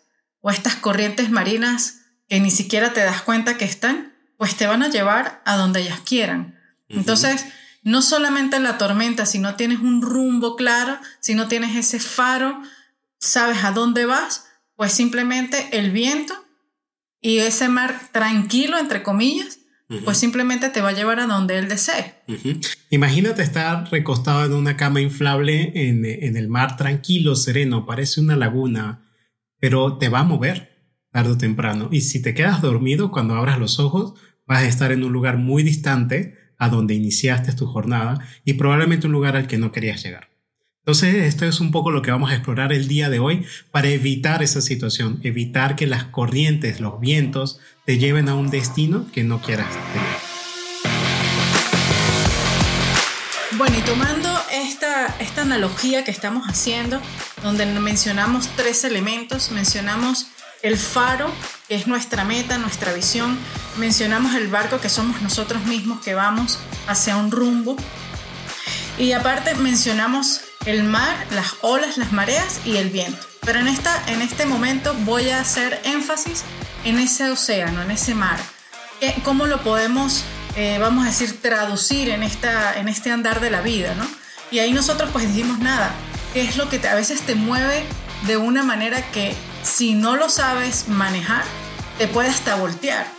o 0.45 0.51
estas 0.51 0.75
corrientes 0.75 1.31
marinas 1.31 2.01
que 2.29 2.39
ni 2.39 2.51
siquiera 2.51 2.93
te 2.93 2.99
das 2.99 3.23
cuenta 3.23 3.57
que 3.57 3.65
están, 3.65 4.13
pues 4.37 4.55
te 4.55 4.67
van 4.67 4.83
a 4.83 4.89
llevar 4.89 5.41
a 5.43 5.57
donde 5.57 5.81
ellas 5.81 6.01
quieran. 6.01 6.59
Entonces, 6.87 7.47
no 7.81 8.03
solamente 8.03 8.55
en 8.55 8.61
la 8.61 8.77
tormenta, 8.77 9.25
si 9.25 9.39
no 9.39 9.55
tienes 9.55 9.79
un 9.79 10.03
rumbo 10.03 10.55
claro, 10.55 10.99
si 11.19 11.33
no 11.33 11.47
tienes 11.47 11.75
ese 11.75 11.99
faro, 11.99 12.61
sabes 13.17 13.63
a 13.63 13.71
dónde 13.71 14.05
vas, 14.05 14.45
pues 14.75 14.91
simplemente 14.91 15.79
el 15.79 15.89
viento 15.89 16.35
y 17.19 17.39
ese 17.39 17.67
mar 17.67 17.99
tranquilo, 18.11 18.77
entre 18.77 19.01
comillas, 19.01 19.57
pues 20.03 20.19
simplemente 20.19 20.69
te 20.69 20.81
va 20.81 20.89
a 20.89 20.93
llevar 20.93 21.19
a 21.21 21.25
donde 21.25 21.57
él 21.57 21.69
desee. 21.69 22.21
Imagínate 22.91 23.41
estar 23.41 23.89
recostado 23.91 24.45
en 24.45 24.53
una 24.53 24.77
cama 24.77 25.01
inflable 25.01 25.71
en, 25.73 26.05
en, 26.05 26.37
el 26.37 26.49
mar 26.49 26.77
tranquilo, 26.77 27.35
sereno, 27.35 27.87
parece 27.87 28.21
una 28.21 28.35
laguna, 28.35 29.04
pero 29.65 29.97
te 29.97 30.09
va 30.09 30.19
a 30.19 30.23
mover 30.23 30.77
tarde 31.09 31.31
o 31.31 31.37
temprano. 31.39 31.89
Y 31.91 32.01
si 32.01 32.21
te 32.21 32.35
quedas 32.35 32.61
dormido 32.61 33.09
cuando 33.09 33.33
abras 33.33 33.57
los 33.57 33.79
ojos, 33.79 34.13
vas 34.45 34.59
a 34.59 34.67
estar 34.67 34.91
en 34.91 35.03
un 35.03 35.11
lugar 35.11 35.39
muy 35.39 35.63
distante 35.63 36.35
a 36.59 36.69
donde 36.69 36.93
iniciaste 36.93 37.51
tu 37.53 37.65
jornada 37.65 38.19
y 38.43 38.53
probablemente 38.53 39.07
un 39.07 39.13
lugar 39.13 39.35
al 39.35 39.47
que 39.47 39.57
no 39.57 39.71
querías 39.71 40.03
llegar. 40.03 40.29
Entonces, 40.83 41.15
esto 41.15 41.45
es 41.45 41.61
un 41.61 41.71
poco 41.71 41.89
lo 41.89 42.03
que 42.03 42.11
vamos 42.11 42.29
a 42.29 42.35
explorar 42.35 42.73
el 42.73 42.87
día 42.87 43.09
de 43.09 43.17
hoy 43.17 43.43
para 43.71 43.89
evitar 43.89 44.43
esa 44.43 44.61
situación, 44.61 45.19
evitar 45.23 45.75
que 45.75 45.87
las 45.87 46.03
corrientes, 46.03 46.79
los 46.79 46.99
vientos 46.99 47.59
te 47.87 47.97
lleven 47.97 48.29
a 48.29 48.35
un 48.35 48.51
destino 48.51 49.07
que 49.11 49.23
no 49.23 49.41
quieras 49.41 49.71
tener. 49.71 50.34
Bueno, 53.67 53.79
y 53.79 53.81
tomando 53.81 54.29
esta, 54.51 55.07
esta 55.17 55.41
analogía 55.41 56.03
que 56.03 56.11
estamos 56.11 56.45
haciendo, 56.45 57.01
donde 57.41 57.65
mencionamos 57.65 58.47
tres 58.55 58.83
elementos, 58.83 59.49
mencionamos 59.49 60.27
el 60.61 60.77
faro, 60.77 61.31
que 61.67 61.73
es 61.73 61.87
nuestra 61.87 62.25
meta, 62.25 62.59
nuestra 62.59 62.93
visión, 62.93 63.39
mencionamos 63.77 64.35
el 64.35 64.49
barco, 64.49 64.79
que 64.79 64.87
somos 64.89 65.19
nosotros 65.23 65.65
mismos 65.65 65.99
que 66.01 66.13
vamos 66.13 66.59
hacia 66.85 67.17
un 67.17 67.31
rumbo, 67.31 67.75
y 68.99 69.13
aparte 69.13 69.55
mencionamos 69.55 70.41
el 70.67 70.83
mar, 70.83 71.25
las 71.31 71.55
olas, 71.61 71.97
las 71.97 72.11
mareas 72.11 72.59
y 72.65 72.77
el 72.77 72.91
viento. 72.91 73.25
Pero 73.41 73.57
en, 73.57 73.67
esta, 73.67 73.99
en 74.05 74.21
este 74.21 74.45
momento 74.45 74.93
voy 75.05 75.31
a 75.31 75.39
hacer 75.39 75.81
énfasis 75.85 76.43
en 76.83 76.99
ese 76.99 77.31
océano, 77.31 77.81
en 77.81 77.89
ese 77.89 78.13
mar. 78.13 78.37
¿Cómo 79.23 79.47
lo 79.47 79.63
podemos, 79.63 80.23
eh, 80.55 80.77
vamos 80.79 81.05
a 81.05 81.07
decir, 81.07 81.41
traducir 81.41 82.09
en, 82.09 82.23
esta, 82.23 82.79
en 82.79 82.87
este 82.87 83.11
andar 83.11 83.39
de 83.39 83.49
la 83.49 83.61
vida? 83.61 83.93
¿no? 83.95 84.07
Y 84.51 84.59
ahí 84.59 84.73
nosotros 84.73 85.09
pues 85.11 85.27
dijimos 85.27 85.59
nada, 85.59 85.91
¿qué 86.33 86.41
es 86.41 86.57
lo 86.57 86.69
que 86.69 86.85
a 86.87 86.95
veces 86.95 87.21
te 87.21 87.35
mueve 87.35 87.83
de 88.27 88.37
una 88.37 88.63
manera 88.63 89.01
que 89.11 89.35
si 89.63 89.93
no 89.93 90.15
lo 90.15 90.29
sabes 90.29 90.87
manejar, 90.87 91.43
te 91.97 92.07
puede 92.07 92.29
hasta 92.29 92.55
voltear? 92.55 93.14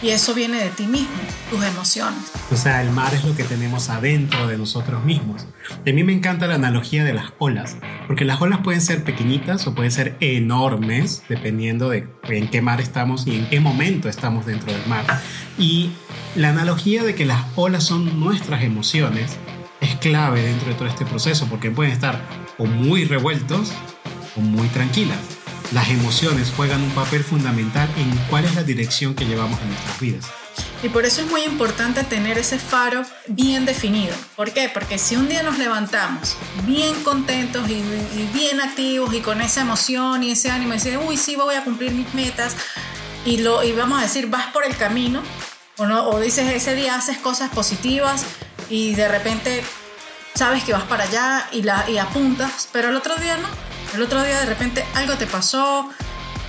Y 0.00 0.10
eso 0.10 0.32
viene 0.32 0.58
de 0.58 0.70
ti 0.70 0.86
mismo, 0.86 1.08
tus 1.50 1.64
emociones. 1.64 2.30
O 2.52 2.56
sea, 2.56 2.82
el 2.82 2.90
mar 2.90 3.12
es 3.14 3.24
lo 3.24 3.34
que 3.34 3.42
tenemos 3.42 3.90
adentro 3.90 4.46
de 4.46 4.56
nosotros 4.56 5.04
mismos. 5.04 5.46
Y 5.84 5.90
a 5.90 5.92
mí 5.92 6.04
me 6.04 6.12
encanta 6.12 6.46
la 6.46 6.54
analogía 6.54 7.02
de 7.02 7.12
las 7.12 7.32
olas, 7.38 7.76
porque 8.06 8.24
las 8.24 8.40
olas 8.40 8.60
pueden 8.62 8.80
ser 8.80 9.02
pequeñitas 9.02 9.66
o 9.66 9.74
pueden 9.74 9.90
ser 9.90 10.16
enormes, 10.20 11.24
dependiendo 11.28 11.88
de 11.88 12.06
en 12.28 12.48
qué 12.48 12.62
mar 12.62 12.80
estamos 12.80 13.26
y 13.26 13.34
en 13.34 13.48
qué 13.48 13.58
momento 13.58 14.08
estamos 14.08 14.46
dentro 14.46 14.72
del 14.72 14.86
mar. 14.86 15.04
Y 15.58 15.90
la 16.36 16.50
analogía 16.50 17.02
de 17.02 17.16
que 17.16 17.26
las 17.26 17.44
olas 17.56 17.82
son 17.82 18.20
nuestras 18.20 18.62
emociones 18.62 19.36
es 19.80 19.96
clave 19.96 20.42
dentro 20.42 20.68
de 20.68 20.74
todo 20.74 20.86
este 20.86 21.06
proceso, 21.06 21.48
porque 21.50 21.72
pueden 21.72 21.92
estar 21.92 22.22
o 22.56 22.66
muy 22.66 23.04
revueltos 23.04 23.72
o 24.36 24.40
muy 24.40 24.68
tranquilas 24.68 25.37
las 25.72 25.88
emociones 25.90 26.52
juegan 26.56 26.82
un 26.82 26.90
papel 26.90 27.22
fundamental 27.22 27.88
en 27.96 28.10
cuál 28.30 28.44
es 28.44 28.54
la 28.54 28.62
dirección 28.62 29.14
que 29.14 29.26
llevamos 29.26 29.60
en 29.60 29.68
nuestras 29.68 30.00
vidas. 30.00 30.26
Y 30.82 30.88
por 30.88 31.04
eso 31.04 31.22
es 31.22 31.30
muy 31.30 31.42
importante 31.42 32.04
tener 32.04 32.38
ese 32.38 32.58
faro 32.58 33.02
bien 33.26 33.66
definido. 33.66 34.14
¿Por 34.36 34.52
qué? 34.52 34.70
Porque 34.72 34.96
si 34.96 35.16
un 35.16 35.28
día 35.28 35.42
nos 35.42 35.58
levantamos 35.58 36.36
bien 36.64 37.02
contentos 37.02 37.68
y, 37.68 37.82
bien 38.32 38.60
activos 38.60 39.12
y 39.12 39.20
con 39.20 39.40
esa 39.40 39.62
emoción 39.62 40.22
y 40.22 40.32
ese 40.32 40.50
ánimo, 40.50 40.74
y 40.74 40.76
decir, 40.76 40.98
uy, 40.98 41.16
sí, 41.16 41.36
voy 41.36 41.56
a 41.56 41.64
cumplir 41.64 41.92
mis 41.92 42.12
metas, 42.14 42.54
y, 43.24 43.38
lo, 43.38 43.62
y 43.64 43.72
vamos 43.72 43.98
a 43.98 44.02
decir, 44.02 44.28
vas 44.28 44.46
por 44.52 44.64
el 44.64 44.76
camino, 44.76 45.22
o, 45.76 45.86
no, 45.86 46.08
o 46.08 46.20
dices, 46.20 46.48
ese 46.52 46.74
día 46.74 46.94
haces 46.94 47.18
cosas 47.18 47.50
positivas 47.50 48.24
y 48.70 48.94
de 48.94 49.08
repente 49.08 49.64
sabes 50.34 50.62
que 50.62 50.72
vas 50.72 50.84
para 50.84 51.04
allá 51.04 51.48
y, 51.52 51.62
la, 51.62 51.88
y 51.90 51.98
apuntas, 51.98 52.68
pero 52.72 52.88
el 52.88 52.96
otro 52.96 53.16
día 53.16 53.36
no 53.36 53.67
el 53.94 54.02
otro 54.02 54.22
día 54.22 54.40
de 54.40 54.46
repente 54.46 54.84
algo 54.94 55.14
te 55.14 55.26
pasó, 55.26 55.88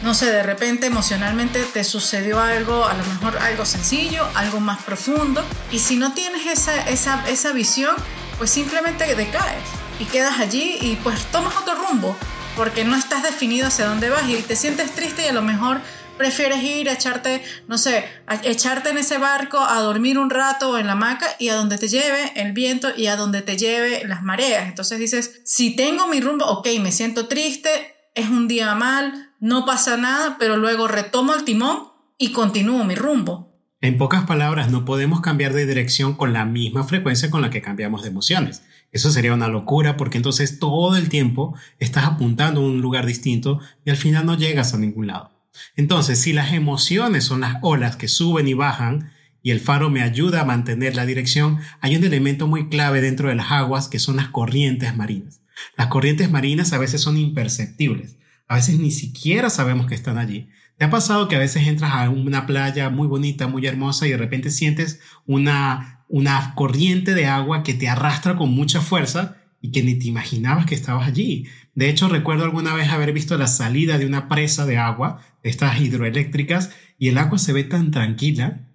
no 0.02 0.14
sé, 0.14 0.32
de 0.32 0.44
repente 0.44 0.88
emocionalmente 0.88 1.64
te 1.64 1.84
sucedió 1.84 2.40
algo, 2.40 2.86
a 2.86 2.94
lo 2.94 3.04
mejor 3.06 3.38
algo 3.38 3.66
sencillo, 3.66 4.28
algo 4.36 4.60
más 4.60 4.82
profundo, 4.84 5.44
y 5.72 5.80
si 5.80 5.98
no 5.98 6.14
tienes 6.14 6.46
esa, 6.46 6.88
esa, 6.90 7.28
esa 7.28 7.52
visión, 7.52 7.96
pues 8.38 8.50
simplemente 8.50 9.16
decaes 9.16 9.64
y 10.00 10.06
quedas 10.06 10.40
allí 10.40 10.78
y 10.82 10.96
pues 11.04 11.26
tomas 11.26 11.56
otro 11.58 11.76
rumbo, 11.76 12.16
porque 12.56 12.86
no 12.86 12.96
estás 12.96 13.24
definido 13.24 13.68
hacia 13.68 13.88
dónde 13.88 14.10
vas 14.10 14.28
y 14.30 14.36
te 14.42 14.56
sientes 14.56 14.96
triste 14.96 15.26
y 15.26 15.28
a 15.28 15.34
lo 15.34 15.42
mejor 15.42 15.82
prefieres 16.20 16.62
ir 16.62 16.90
a 16.90 16.94
echarte, 16.94 17.42
no 17.70 17.78
sé, 17.78 18.04
a 18.28 18.36
echarte 18.44 18.90
en 18.90 18.98
ese 18.98 19.18
barco, 19.18 19.58
a 19.58 19.80
dormir 19.80 20.20
un 20.20 20.30
rato 20.30 20.78
en 20.78 20.86
la 20.86 20.92
hamaca 20.92 21.26
y 21.40 21.48
a 21.48 21.56
donde 21.56 21.78
te 21.78 21.88
lleve 21.88 22.34
el 22.36 22.52
viento 22.52 22.90
y 22.96 23.08
a 23.08 23.16
donde 23.16 23.42
te 23.42 23.58
lleve 23.58 24.04
las 24.06 24.22
mareas. 24.22 24.68
Entonces 24.68 25.00
dices, 25.00 25.42
si 25.46 25.78
tengo 25.78 26.08
mi 26.08 26.20
rumbo, 26.20 26.46
ok, 26.46 26.68
me 26.82 26.92
siento 26.92 27.28
triste, 27.28 27.70
es 28.16 28.28
un 28.28 28.50
día 28.50 28.76
mal, 28.76 29.32
no 29.40 29.66
pasa 29.66 29.96
nada, 29.96 30.36
pero 30.38 30.58
luego 30.58 30.90
retomo 30.90 31.34
el 31.34 31.46
timón 31.46 31.88
y 32.18 32.34
continúo 32.34 32.84
mi 32.84 32.96
rumbo. 32.96 33.56
En 33.80 33.98
pocas 33.98 34.26
palabras, 34.26 34.70
no 34.70 34.84
podemos 34.84 35.22
cambiar 35.22 35.54
de 35.54 35.66
dirección 35.66 36.16
con 36.16 36.34
la 36.34 36.44
misma 36.44 36.84
frecuencia 36.84 37.32
con 37.32 37.42
la 37.42 37.50
que 37.50 37.62
cambiamos 37.62 38.02
de 38.02 38.10
emociones. 38.10 38.62
Eso 38.92 39.10
sería 39.10 39.34
una 39.34 39.48
locura 39.48 39.96
porque 39.96 40.18
entonces 40.18 40.60
todo 40.60 40.98
el 40.98 41.08
tiempo 41.08 41.56
estás 41.80 42.04
apuntando 42.04 42.60
a 42.60 42.66
un 42.66 42.82
lugar 42.82 43.06
distinto 43.06 43.62
y 43.86 43.90
al 43.90 43.96
final 43.96 44.26
no 44.26 44.36
llegas 44.36 44.74
a 44.74 44.78
ningún 44.78 45.08
lado. 45.08 45.39
Entonces, 45.76 46.20
si 46.20 46.34
las 46.34 46.54
emociones 46.54 47.24
son 47.24 47.42
las 47.42 47.58
olas 47.62 47.96
que 47.96 48.08
suben 48.08 48.48
y 48.48 48.54
bajan, 48.54 49.12
y 49.42 49.52
el 49.52 49.60
faro 49.60 49.90
me 49.90 50.02
ayuda 50.02 50.42
a 50.42 50.46
mantener 50.46 50.96
la 50.96 51.06
dirección, 51.06 51.60
hay 51.82 51.96
un 51.96 52.04
elemento 52.04 52.48
muy 52.48 52.70
clave 52.70 53.02
dentro 53.02 53.30
de 53.30 53.36
las 53.36 53.52
aguas 53.52 53.88
que 53.88 54.00
son 54.00 54.18
las 54.18 54.30
corrientes 54.30 54.96
marinas. 54.96 55.42
Las 55.78 55.88
corrientes 55.88 56.30
marinas 56.30 56.74
a 56.74 56.78
veces 56.78 57.02
son 57.02 57.18
imperceptibles, 57.18 58.18
a 58.48 58.56
veces 58.56 58.80
ni 58.80 58.92
siquiera 58.92 59.50
sabemos 59.50 59.88
que 59.88 59.96
están 59.96 60.18
allí. 60.18 60.50
¿Te 60.78 60.86
ha 60.86 60.90
pasado 60.90 61.28
que 61.28 61.36
a 61.36 61.40
veces 61.40 61.68
entras 61.68 61.92
a 61.94 62.10
una 62.10 62.46
playa 62.46 62.90
muy 62.90 63.08
bonita, 63.08 63.48
muy 63.48 63.66
hermosa 63.66 64.08
y 64.08 64.12
de 64.12 64.18
repente 64.18 64.50
sientes 64.50 65.02
una, 65.26 66.06
una 66.08 66.54
corriente 66.56 67.14
de 67.14 67.26
agua 67.26 67.64
que 67.64 67.74
te 67.74 67.90
arrastra 67.90 68.36
con 68.38 68.52
mucha 68.52 68.82
fuerza 68.82 69.38
y 69.62 69.72
que 69.72 69.84
ni 69.84 69.96
te 69.96 70.08
imaginabas 70.08 70.66
que 70.66 70.76
estabas 70.76 71.08
allí? 71.08 71.48
De 71.76 71.90
hecho, 71.90 72.10
recuerdo 72.10 72.44
alguna 72.44 72.74
vez 72.74 72.90
haber 72.90 73.14
visto 73.14 73.38
la 73.38 73.48
salida 73.48 73.98
de 73.98 74.06
una 74.06 74.28
presa 74.28 74.66
de 74.66 74.78
agua, 74.78 75.22
de 75.44 75.50
estas 75.50 75.80
hidroeléctricas, 75.80 76.72
y 76.98 77.08
el 77.08 77.18
agua 77.18 77.38
se 77.38 77.54
ve 77.54 77.64
tan 77.64 77.92
tranquila 77.92 78.70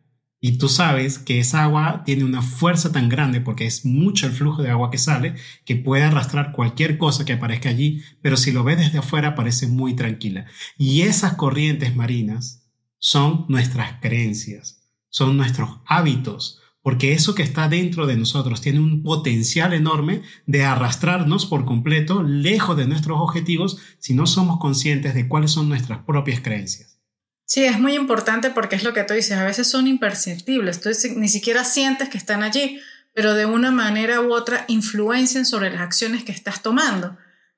y 0.47 0.59
tú 0.59 0.69
sabes 0.69 1.19
que 1.19 1.39
esa 1.39 1.63
agua 1.63 2.03
tiene 2.05 2.23
una 2.23 2.43
fuerza 2.43 2.93
tan 2.93 3.09
grande 3.09 3.41
porque 3.41 3.65
es 3.65 3.87
mucho 3.87 4.27
el 4.27 4.35
flujo 4.35 4.63
de 4.63 4.71
agua 4.71 4.91
que 4.91 4.99
sale 4.99 5.37
que 5.65 5.75
puede 5.75 6.03
arrastrar 6.03 6.53
cualquier 6.53 6.99
cosa 6.99 7.25
que 7.25 7.33
aparezca 7.33 7.71
allí, 7.71 8.03
pero 8.21 8.37
si 8.37 8.53
lo 8.53 8.63
ves 8.63 8.77
desde 8.77 8.99
afuera 8.99 9.35
parece 9.37 9.69
muy 9.69 9.97
tranquila. 9.97 10.45
Y 10.77 11.01
esas 11.01 11.33
corrientes 11.37 11.97
marinas 11.97 12.69
son 12.99 13.47
nuestras 13.49 14.03
creencias, 14.03 14.83
son 15.09 15.39
nuestros 15.39 15.79
hábitos, 15.87 16.61
porque 16.85 17.15
eso 17.15 17.35
que 17.35 17.43
está 17.43 17.71
dentro 17.71 18.07
de 18.07 18.15
nosotros 18.15 18.61
tiene 18.61 18.79
un 18.79 19.03
potencial 19.03 19.73
enorme 19.73 20.21
de 20.45 20.65
arrastrarnos 20.65 21.47
por 21.47 21.65
completo 21.65 22.23
lejos 22.23 22.77
de 22.77 22.87
nuestros 22.87 23.19
objetivos 23.21 23.79
si 23.99 24.13
no 24.13 24.27
somos 24.27 24.59
conscientes 24.61 25.15
de 25.15 25.27
cuáles 25.27 25.53
son 25.53 25.71
nuestras 25.71 26.01
propias 26.01 26.41
creencias. 26.41 27.01
Sí, 27.47 27.65
es 27.65 27.81
muy 27.81 27.95
importante 27.95 28.51
porque 28.51 28.77
es 28.77 28.85
lo 28.85 28.93
que 28.93 29.03
tú 29.03 29.15
dices, 29.15 29.33
a 29.33 29.45
veces 29.45 29.67
son 29.67 29.87
imperceptibles, 29.87 30.83
tú 30.83 30.91
ni 31.17 31.29
siquiera 31.29 31.65
sientes 31.65 32.11
que 32.11 32.19
están 32.19 32.43
allí, 32.43 32.79
pero 33.15 33.33
de 33.33 33.47
una 33.47 33.71
manera 33.71 34.21
u 34.21 34.35
otra 34.35 34.67
influencian 34.69 35.47
sobre 35.47 35.71
las 35.71 35.81
acciones 35.81 36.23
que 36.23 36.33
estás 36.33 36.63
tomando. 36.63 37.17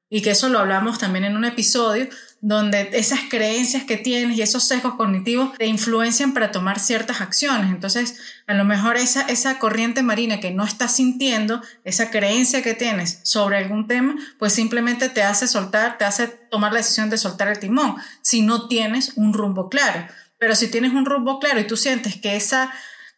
Y 0.08 0.22
que 0.22 0.30
eso 0.30 0.48
lo 0.48 0.60
hablamos 0.60 1.00
también 1.00 1.24
en 1.24 1.36
un 1.36 1.44
episodio, 1.44 2.08
donde 2.48 2.90
esas 2.92 3.18
creencias 3.28 3.82
que 3.82 3.96
tienes 3.96 4.38
y 4.38 4.42
esos 4.42 4.62
sesgos 4.62 4.94
cognitivos 4.94 5.58
te 5.58 5.66
influencian 5.66 6.32
para 6.32 6.52
tomar 6.52 6.78
ciertas 6.78 7.20
acciones. 7.20 7.72
Entonces, 7.72 8.20
a 8.46 8.54
lo 8.54 8.64
mejor 8.64 8.96
esa, 8.96 9.22
esa 9.22 9.58
corriente 9.58 10.04
marina 10.04 10.38
que 10.38 10.52
no 10.52 10.62
estás 10.62 10.94
sintiendo, 10.94 11.60
esa 11.82 12.12
creencia 12.12 12.62
que 12.62 12.74
tienes 12.74 13.18
sobre 13.24 13.56
algún 13.56 13.88
tema, 13.88 14.14
pues 14.38 14.52
simplemente 14.52 15.08
te 15.08 15.24
hace 15.24 15.48
soltar, 15.48 15.98
te 15.98 16.04
hace 16.04 16.28
tomar 16.28 16.72
la 16.72 16.78
decisión 16.78 17.10
de 17.10 17.18
soltar 17.18 17.48
el 17.48 17.58
timón, 17.58 17.96
si 18.22 18.42
no 18.42 18.68
tienes 18.68 19.14
un 19.16 19.32
rumbo 19.32 19.68
claro. 19.68 20.06
Pero 20.38 20.54
si 20.54 20.68
tienes 20.68 20.92
un 20.92 21.04
rumbo 21.04 21.40
claro 21.40 21.58
y 21.58 21.66
tú 21.66 21.76
sientes 21.76 22.14
que 22.14 22.36
esa 22.36 22.72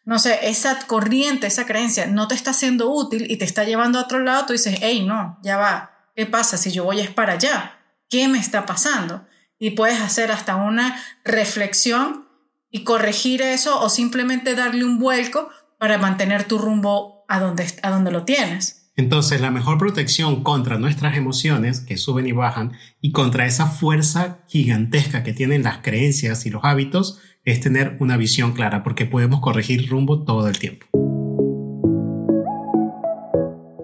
no 0.07 0.19
sé, 0.19 0.49
esa 0.49 0.87
corriente, 0.87 1.47
esa 1.47 1.67
creencia 1.67 2.07
no 2.07 2.29
te 2.29 2.35
está 2.35 2.55
siendo 2.55 2.89
útil 2.89 3.31
y 3.31 3.37
te 3.37 3.45
está 3.45 3.65
llevando 3.65 3.99
a 3.99 4.05
otro 4.05 4.21
lado, 4.21 4.47
tú 4.47 4.55
dices, 4.55 4.79
hey, 4.81 5.05
no, 5.07 5.39
ya 5.43 5.59
va, 5.59 6.09
¿qué 6.17 6.25
pasa 6.25 6.57
si 6.57 6.73
yo 6.73 6.85
voy 6.85 7.01
es 7.01 7.11
para 7.11 7.35
allá? 7.35 7.78
¿Qué 8.09 8.27
me 8.29 8.39
está 8.39 8.65
pasando? 8.65 9.27
Y 9.59 9.73
puedes 9.73 10.01
hacer 10.01 10.31
hasta 10.31 10.57
una 10.57 11.03
reflexión 11.25 12.27
y 12.71 12.85
corregir 12.85 13.43
eso 13.43 13.81
o 13.81 13.89
simplemente 13.89 14.55
darle 14.55 14.85
un 14.85 14.99
vuelco 14.99 15.49
para 15.79 15.99
mantener 15.99 16.45
tu 16.45 16.59
rumbo 16.59 17.25
a 17.29 17.41
donde, 17.41 17.67
a 17.83 17.91
donde 17.91 18.11
lo 18.11 18.25
tienes. 18.25 18.91
Entonces, 18.97 19.41
la 19.41 19.51
mejor 19.51 19.79
protección 19.79 20.43
contra 20.43 20.79
nuestras 20.79 21.17
emociones 21.17 21.81
que 21.81 21.97
suben 21.97 22.27
y 22.27 22.33
bajan 22.33 22.73
y 23.01 23.13
contra 23.13 23.47
esa 23.47 23.67
fuerza 23.67 24.41
gigantesca 24.49 25.23
que 25.23 25.33
tienen 25.33 25.63
las 25.63 25.79
creencias 25.79 26.47
y 26.47 26.51
los 26.51 26.65
hábitos 26.65 27.21
es 27.45 27.61
tener 27.61 27.97
una 28.01 28.17
visión 28.17 28.55
clara 28.55 28.83
porque 28.83 29.07
podemos 29.07 29.41
corregir 29.41 29.89
rumbo 29.89 30.25
todo 30.25 30.49
el 30.49 30.59
tiempo. 30.59 30.87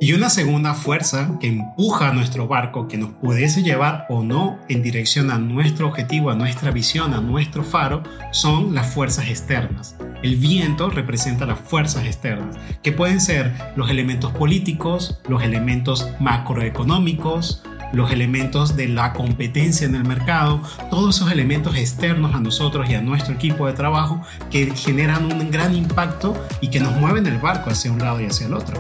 Y 0.04 0.12
una 0.12 0.28
segunda 0.28 0.75
fuerza 0.75 1.30
que 1.40 1.46
empuja 1.46 2.11
a 2.11 2.12
nuestro 2.12 2.46
barco, 2.46 2.88
que 2.88 2.99
nos 2.99 3.12
pudiese 3.12 3.62
llevar 3.62 4.04
o 4.11 4.23
no 4.23 4.58
en 4.68 4.82
dirección 4.82 5.30
a 5.30 5.38
nuestro 5.38 5.88
objetivo, 5.88 6.28
a 6.28 6.34
nuestra 6.34 6.70
visión, 6.73 7.14
a 7.14 7.23
nuestro 7.23 7.64
faro, 7.64 8.02
son 8.30 8.75
las 8.75 8.92
fuerzas 8.92 9.30
externas. 9.30 9.96
El 10.23 10.37
viento 10.37 10.90
representa 10.90 11.46
las 11.46 11.58
fuerzas 11.58 12.04
externas, 12.04 12.54
que 12.82 12.92
pueden 12.92 13.18
ser 13.18 13.54
los 13.76 13.88
elementos 13.88 14.30
políticos, 14.32 15.20
los 15.26 15.42
elementos 15.42 16.11
macroeconómicos, 16.20 17.62
los 17.94 18.12
elementos 18.12 18.76
de 18.76 18.88
la 18.88 19.14
competencia 19.14 19.87
en 19.87 19.94
el 19.94 20.04
mercado, 20.04 20.61
todos 20.90 21.16
esos 21.16 21.32
elementos 21.32 21.76
externos 21.76 22.34
a 22.34 22.40
nosotros 22.40 22.90
y 22.90 22.94
a 22.94 23.00
nuestro 23.00 23.32
equipo 23.32 23.66
de 23.66 23.73
trabajo 23.73 24.20
que 24.50 24.70
generan 24.76 25.32
un 25.32 25.50
gran 25.50 25.75
impacto 25.75 26.37
y 26.61 26.68
que 26.68 26.80
nos 26.80 26.94
mueven 26.94 27.26
el 27.26 27.38
barco 27.38 27.70
hacia 27.70 27.90
un 27.90 28.00
lado 28.00 28.20
y 28.20 28.26
hacia 28.26 28.49
el 28.49 28.52
otro. 28.52 28.78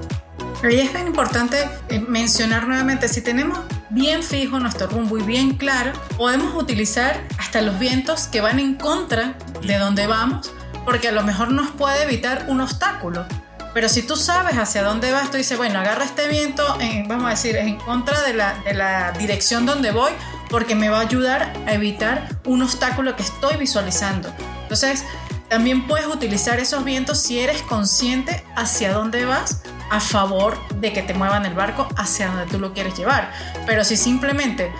Y 0.70 0.80
es 0.80 0.92
tan 0.92 1.06
importante 1.06 1.68
eh, 1.90 2.00
mencionar 2.00 2.66
nuevamente, 2.66 3.06
si 3.08 3.20
tenemos 3.20 3.58
bien 3.90 4.22
fijo 4.22 4.58
nuestro 4.58 4.86
rumbo 4.86 5.18
y 5.18 5.22
bien 5.22 5.56
claro, 5.56 5.92
podemos 6.16 6.54
utilizar 6.54 7.22
hasta 7.38 7.60
los 7.60 7.78
vientos 7.78 8.28
que 8.28 8.40
van 8.40 8.58
en 8.58 8.74
contra 8.74 9.34
de 9.62 9.76
donde 9.76 10.06
vamos, 10.06 10.52
porque 10.86 11.08
a 11.08 11.12
lo 11.12 11.22
mejor 11.22 11.50
nos 11.50 11.70
puede 11.72 12.04
evitar 12.04 12.46
un 12.48 12.62
obstáculo. 12.62 13.26
Pero 13.74 13.88
si 13.90 14.02
tú 14.02 14.16
sabes 14.16 14.56
hacia 14.56 14.82
dónde 14.82 15.12
vas, 15.12 15.30
tú 15.30 15.36
dices, 15.36 15.58
bueno, 15.58 15.80
agarra 15.80 16.04
este 16.04 16.28
viento, 16.28 16.64
vamos 17.08 17.26
a 17.26 17.30
decir, 17.30 17.56
en 17.56 17.76
contra 17.76 18.22
de 18.22 18.32
la, 18.32 18.54
de 18.64 18.72
la 18.72 19.12
dirección 19.12 19.66
donde 19.66 19.90
voy, 19.90 20.12
porque 20.48 20.74
me 20.74 20.88
va 20.88 20.98
a 20.98 21.02
ayudar 21.02 21.52
a 21.66 21.74
evitar 21.74 22.28
un 22.46 22.62
obstáculo 22.62 23.16
que 23.16 23.22
estoy 23.22 23.56
visualizando. 23.56 24.32
Entonces, 24.62 25.04
también 25.48 25.86
puedes 25.86 26.06
utilizar 26.06 26.58
esos 26.58 26.84
vientos 26.84 27.20
si 27.20 27.40
eres 27.40 27.60
consciente 27.62 28.44
hacia 28.56 28.92
dónde 28.92 29.24
vas 29.24 29.62
a 29.94 30.00
favor 30.00 30.58
de 30.74 30.92
que 30.92 31.02
te 31.02 31.14
muevan 31.14 31.46
el 31.46 31.54
barco 31.54 31.86
hacia 31.96 32.26
donde 32.26 32.46
tú 32.46 32.58
lo 32.58 32.72
quieres 32.72 32.98
llevar. 32.98 33.30
Pero 33.64 33.84
si 33.84 33.96
simplemente 33.96 34.72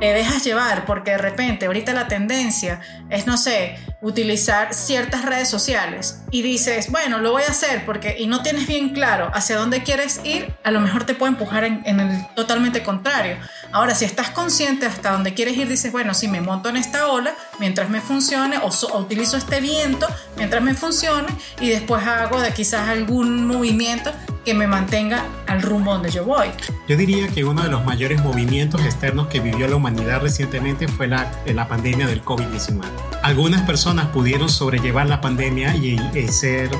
te 0.00 0.06
dejas 0.14 0.42
llevar 0.44 0.86
porque 0.86 1.10
de 1.10 1.18
repente 1.18 1.66
ahorita 1.66 1.92
la 1.92 2.08
tendencia 2.08 2.80
es, 3.10 3.26
no 3.26 3.36
sé, 3.36 3.76
utilizar 4.02 4.74
ciertas 4.74 5.24
redes 5.24 5.48
sociales 5.48 6.18
y 6.32 6.42
dices, 6.42 6.90
bueno, 6.90 7.20
lo 7.20 7.30
voy 7.30 7.44
a 7.44 7.50
hacer 7.50 7.84
porque 7.86 8.16
y 8.18 8.26
no 8.26 8.42
tienes 8.42 8.66
bien 8.66 8.90
claro 8.90 9.30
hacia 9.32 9.56
dónde 9.56 9.84
quieres 9.84 10.20
ir, 10.24 10.52
a 10.64 10.72
lo 10.72 10.80
mejor 10.80 11.04
te 11.04 11.14
puede 11.14 11.32
empujar 11.32 11.64
en, 11.64 12.00
el 12.00 12.26
totalmente 12.34 12.82
contrario. 12.82 13.36
Ahora, 13.70 13.94
si 13.94 14.04
estás 14.04 14.30
consciente 14.30 14.86
hasta 14.86 15.12
dónde 15.12 15.34
quieres 15.34 15.56
ir, 15.56 15.68
dices, 15.68 15.92
bueno, 15.92 16.14
si 16.14 16.26
me 16.26 16.40
monto 16.40 16.68
en 16.68 16.76
esta 16.76 17.06
ola 17.06 17.32
mientras 17.60 17.90
me 17.90 18.00
funcione 18.00 18.58
o, 18.58 18.66
o 18.66 18.98
utilizo 18.98 19.36
este 19.36 19.60
viento 19.60 20.08
mientras 20.36 20.62
me 20.62 20.74
funcione 20.74 21.28
y 21.60 21.68
después 21.68 22.04
hago 22.04 22.40
de 22.40 22.52
quizás 22.52 22.88
algún 22.88 23.46
movimiento 23.46 24.12
que 24.44 24.54
me 24.54 24.66
mantenga 24.66 25.24
al 25.46 25.62
rumbo 25.62 25.92
donde 25.92 26.10
yo 26.10 26.24
voy. 26.24 26.48
Yo 26.88 26.96
diría 26.96 27.28
que 27.28 27.44
uno 27.44 27.62
de 27.62 27.68
los 27.68 27.84
mayores 27.84 28.22
movimientos 28.22 28.84
externos 28.84 29.28
que 29.28 29.40
vivió 29.40 29.68
la 29.68 29.76
humanidad 29.76 30.20
recientemente 30.20 30.88
fue 30.88 31.06
la, 31.06 31.30
la 31.46 31.68
pandemia 31.68 32.06
del 32.06 32.24
COVID-19. 32.24 32.82
Algunas 33.22 33.62
personas 33.62 33.91
pudieron 34.12 34.48
sobrellevar 34.48 35.08
la 35.08 35.20
pandemia 35.20 35.76
y, 35.76 35.98
ser, 36.28 36.70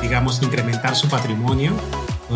digamos, 0.00 0.42
incrementar 0.42 0.96
su 0.96 1.08
patrimonio. 1.08 1.72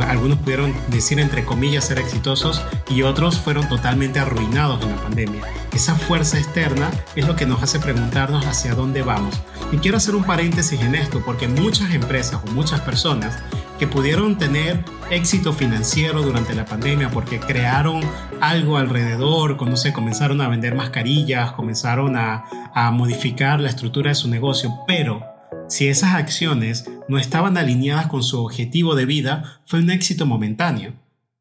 Algunos 0.08 0.38
pudieron 0.38 0.74
decir 0.88 1.18
entre 1.20 1.44
comillas 1.44 1.86
ser 1.86 1.98
exitosos 1.98 2.62
y 2.90 3.02
otros 3.02 3.38
fueron 3.38 3.66
totalmente 3.68 4.18
arruinados 4.18 4.82
en 4.82 4.90
la 4.90 4.96
pandemia. 4.96 5.42
Esa 5.72 5.94
fuerza 5.94 6.38
externa 6.38 6.90
es 7.14 7.26
lo 7.26 7.34
que 7.34 7.46
nos 7.46 7.62
hace 7.62 7.78
preguntarnos 7.80 8.44
hacia 8.44 8.74
dónde 8.74 9.02
vamos. 9.02 9.40
Y 9.72 9.78
quiero 9.78 9.96
hacer 9.96 10.14
un 10.14 10.24
paréntesis 10.24 10.80
en 10.82 10.94
esto 10.94 11.22
porque 11.24 11.48
muchas 11.48 11.94
empresas 11.94 12.40
o 12.46 12.52
muchas 12.52 12.80
personas 12.80 13.38
que 13.78 13.86
pudieron 13.86 14.38
tener 14.38 14.84
éxito 15.10 15.52
financiero 15.52 16.22
durante 16.22 16.54
la 16.54 16.64
pandemia 16.64 17.10
porque 17.10 17.38
crearon 17.38 18.00
algo 18.40 18.76
alrededor, 18.78 19.56
cuando 19.56 19.76
se 19.76 19.92
comenzaron 19.92 20.40
a 20.40 20.48
vender 20.48 20.74
mascarillas, 20.74 21.52
comenzaron 21.52 22.16
a, 22.16 22.44
a 22.76 22.90
modificar 22.90 23.58
la 23.58 23.70
estructura 23.70 24.10
de 24.10 24.14
su 24.14 24.28
negocio, 24.28 24.70
pero 24.86 25.24
si 25.66 25.88
esas 25.88 26.14
acciones 26.14 26.84
no 27.08 27.18
estaban 27.18 27.56
alineadas 27.56 28.06
con 28.06 28.22
su 28.22 28.38
objetivo 28.38 28.94
de 28.94 29.06
vida, 29.06 29.62
fue 29.64 29.80
un 29.80 29.90
éxito 29.90 30.26
momentáneo. 30.26 30.92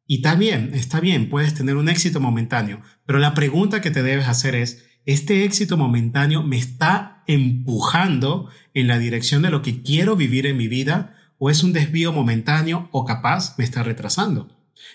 Y 0.07 0.15
está 0.15 0.35
bien, 0.35 0.71
está 0.73 1.01
bien, 1.01 1.29
puedes 1.29 1.53
tener 1.53 1.75
un 1.75 1.89
éxito 1.89 2.21
momentáneo, 2.21 2.79
pero 3.05 3.19
la 3.19 3.33
pregunta 3.33 3.81
que 3.81 3.91
te 3.91 4.01
debes 4.01 4.29
hacer 4.29 4.55
es, 4.55 4.85
¿este 5.05 5.43
éxito 5.43 5.75
momentáneo 5.75 6.41
me 6.41 6.57
está 6.57 7.21
empujando 7.27 8.49
en 8.73 8.87
la 8.87 8.97
dirección 8.97 9.41
de 9.41 9.49
lo 9.49 9.61
que 9.61 9.81
quiero 9.81 10.15
vivir 10.15 10.47
en 10.47 10.55
mi 10.55 10.69
vida? 10.69 11.15
o 11.37 11.49
es 11.49 11.63
un 11.63 11.73
desvío 11.73 12.13
momentáneo 12.13 12.89
o 12.91 13.05
capaz 13.05 13.57
me 13.57 13.65
está 13.65 13.83
retrasando. 13.83 14.49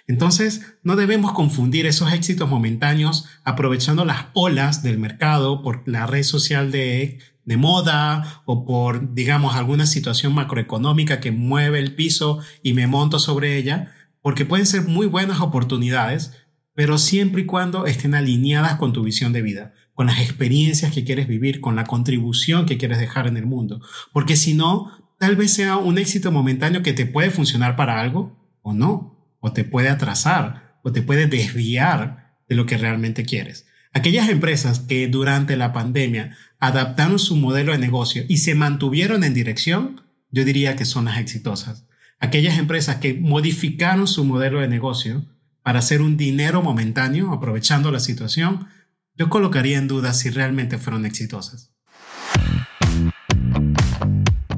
Entonces, 0.07 0.77
no 0.83 0.97
debemos 0.97 1.33
confundir 1.33 1.87
esos 1.87 2.13
éxitos 2.13 2.49
momentáneos 2.49 3.27
aprovechando 3.45 4.05
las 4.05 4.27
olas 4.35 4.83
del 4.83 4.99
mercado 4.99 5.63
por 5.63 5.83
la 5.87 6.07
red 6.07 6.23
social 6.23 6.71
de, 6.71 7.19
de 7.45 7.57
moda 7.57 8.43
o 8.45 8.65
por, 8.65 9.15
digamos, 9.15 9.55
alguna 9.55 9.87
situación 9.87 10.35
macroeconómica 10.35 11.21
que 11.21 11.33
mueve 11.33 11.79
el 11.79 11.95
piso 11.95 12.41
y 12.63 12.75
me 12.75 12.87
monto 12.87 13.19
sobre 13.19 13.57
ella, 13.57 13.93
porque 14.23 14.45
pueden 14.45 14.67
ser 14.67 14.83
muy 14.83 15.07
buenas 15.07 15.41
oportunidades, 15.41 16.33
pero 16.75 16.99
siempre 16.99 17.43
y 17.43 17.47
cuando 17.47 17.87
estén 17.87 18.15
alineadas 18.15 18.77
con 18.77 18.93
tu 18.93 19.03
visión 19.03 19.33
de 19.33 19.43
vida 19.43 19.75
con 20.01 20.07
las 20.07 20.21
experiencias 20.21 20.95
que 20.95 21.05
quieres 21.05 21.29
vivir, 21.29 21.61
con 21.61 21.77
la 21.77 21.85
contribución 21.85 22.65
que 22.65 22.79
quieres 22.79 22.99
dejar 22.99 23.27
en 23.27 23.37
el 23.37 23.45
mundo. 23.45 23.83
Porque 24.15 24.35
si 24.35 24.55
no, 24.55 24.91
tal 25.19 25.37
vez 25.37 25.53
sea 25.53 25.77
un 25.77 25.99
éxito 25.99 26.33
momentáneo 26.33 26.83
que 26.83 26.95
te 26.95 27.05
puede 27.05 27.31
funcionar 27.31 27.77
para 27.77 28.01
algo 28.01 28.35
o 28.63 28.73
no, 28.73 29.10
o 29.41 29.53
te 29.53 29.65
puede 29.65 29.89
atrasar, 29.89 30.77
o 30.83 30.93
te 30.93 31.03
puede 31.03 31.27
desviar 31.27 32.37
de 32.49 32.55
lo 32.55 32.67
que 32.67 32.79
realmente 32.79 33.25
quieres. 33.25 33.67
Aquellas 33.93 34.29
empresas 34.29 34.81
que 34.81 35.09
durante 35.09 35.57
la 35.57 35.73
pandemia 35.73 36.37
adaptaron 36.61 37.19
su 37.19 37.37
modelo 37.37 37.73
de 37.73 37.79
negocio 37.79 38.25
y 38.29 38.37
se 38.37 38.55
mantuvieron 38.55 39.25
en 39.25 39.35
dirección, 39.35 40.03
yo 40.31 40.45
diría 40.45 40.77
que 40.77 40.85
son 40.85 41.07
las 41.07 41.19
exitosas. 41.19 41.87
Aquellas 42.21 42.59
empresas 42.59 42.97
que 42.97 43.15
modificaron 43.15 44.07
su 44.07 44.25
modelo 44.25 44.61
de 44.61 44.69
negocio 44.69 45.25
para 45.63 45.81
hacer 45.81 46.03
un 46.03 46.17
dinero 46.17 46.63
momentáneo, 46.63 47.33
aprovechando 47.33 47.91
la 47.91 48.01
situación, 48.01 48.69
yo 49.17 49.29
colocaría 49.29 49.79
en 49.79 49.89
duda 49.89 50.13
si 50.13 50.31
realmente 50.31 50.79
fueron 50.79 51.05
exitosas. 51.05 51.73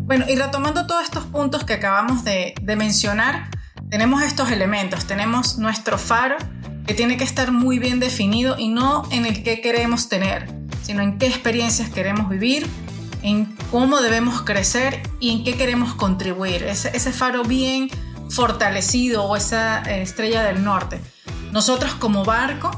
Bueno, 0.00 0.26
y 0.28 0.36
retomando 0.36 0.86
todos 0.86 1.04
estos 1.04 1.24
puntos 1.24 1.64
que 1.64 1.72
acabamos 1.72 2.22
de, 2.22 2.54
de 2.60 2.76
mencionar, 2.76 3.48
tenemos 3.92 4.22
estos 4.22 4.50
elementos. 4.50 5.04
Tenemos 5.04 5.58
nuestro 5.58 5.98
faro, 5.98 6.38
que 6.86 6.94
tiene 6.94 7.18
que 7.18 7.24
estar 7.24 7.52
muy 7.52 7.78
bien 7.78 8.00
definido 8.00 8.58
y 8.58 8.68
no 8.68 9.06
en 9.10 9.26
el 9.26 9.42
que 9.42 9.60
queremos 9.60 10.08
tener, 10.08 10.48
sino 10.82 11.02
en 11.02 11.18
qué 11.18 11.26
experiencias 11.26 11.90
queremos 11.90 12.30
vivir, 12.30 12.66
en 13.22 13.54
cómo 13.70 14.00
debemos 14.00 14.40
crecer 14.40 15.02
y 15.20 15.28
en 15.32 15.44
qué 15.44 15.58
queremos 15.58 15.94
contribuir. 15.94 16.62
Ese, 16.62 16.90
ese 16.94 17.12
faro 17.12 17.44
bien 17.44 17.90
fortalecido 18.30 19.24
o 19.24 19.36
esa 19.36 19.80
estrella 19.82 20.42
del 20.42 20.64
norte. 20.64 20.98
Nosotros 21.52 21.92
como 21.92 22.24
barco, 22.24 22.70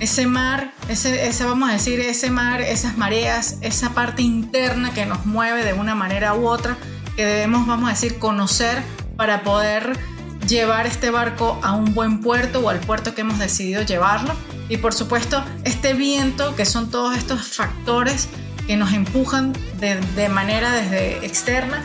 ese 0.00 0.26
mar, 0.26 0.72
ese, 0.88 1.28
ese, 1.28 1.44
vamos 1.44 1.70
a 1.70 1.74
decir, 1.74 2.00
ese 2.00 2.30
mar, 2.30 2.62
esas 2.62 2.98
mareas, 2.98 3.58
esa 3.60 3.90
parte 3.90 4.22
interna 4.22 4.92
que 4.92 5.06
nos 5.06 5.24
mueve 5.24 5.64
de 5.64 5.74
una 5.74 5.94
manera 5.94 6.34
u 6.34 6.48
otra, 6.48 6.76
que 7.14 7.24
debemos, 7.24 7.68
vamos 7.68 7.88
a 7.88 7.92
decir, 7.92 8.18
conocer 8.18 8.82
para 9.16 9.44
poder 9.44 10.17
llevar 10.48 10.86
este 10.86 11.10
barco 11.10 11.60
a 11.62 11.74
un 11.74 11.94
buen 11.94 12.20
puerto 12.20 12.60
o 12.60 12.70
al 12.70 12.80
puerto 12.80 13.14
que 13.14 13.20
hemos 13.20 13.38
decidido 13.38 13.82
llevarlo. 13.82 14.34
Y 14.68 14.78
por 14.78 14.94
supuesto, 14.94 15.44
este 15.64 15.94
viento, 15.94 16.56
que 16.56 16.64
son 16.64 16.90
todos 16.90 17.16
estos 17.16 17.46
factores 17.46 18.28
que 18.66 18.76
nos 18.76 18.92
empujan 18.92 19.54
de, 19.78 20.28
manera 20.28 20.72
desde 20.72 21.24
externa 21.24 21.82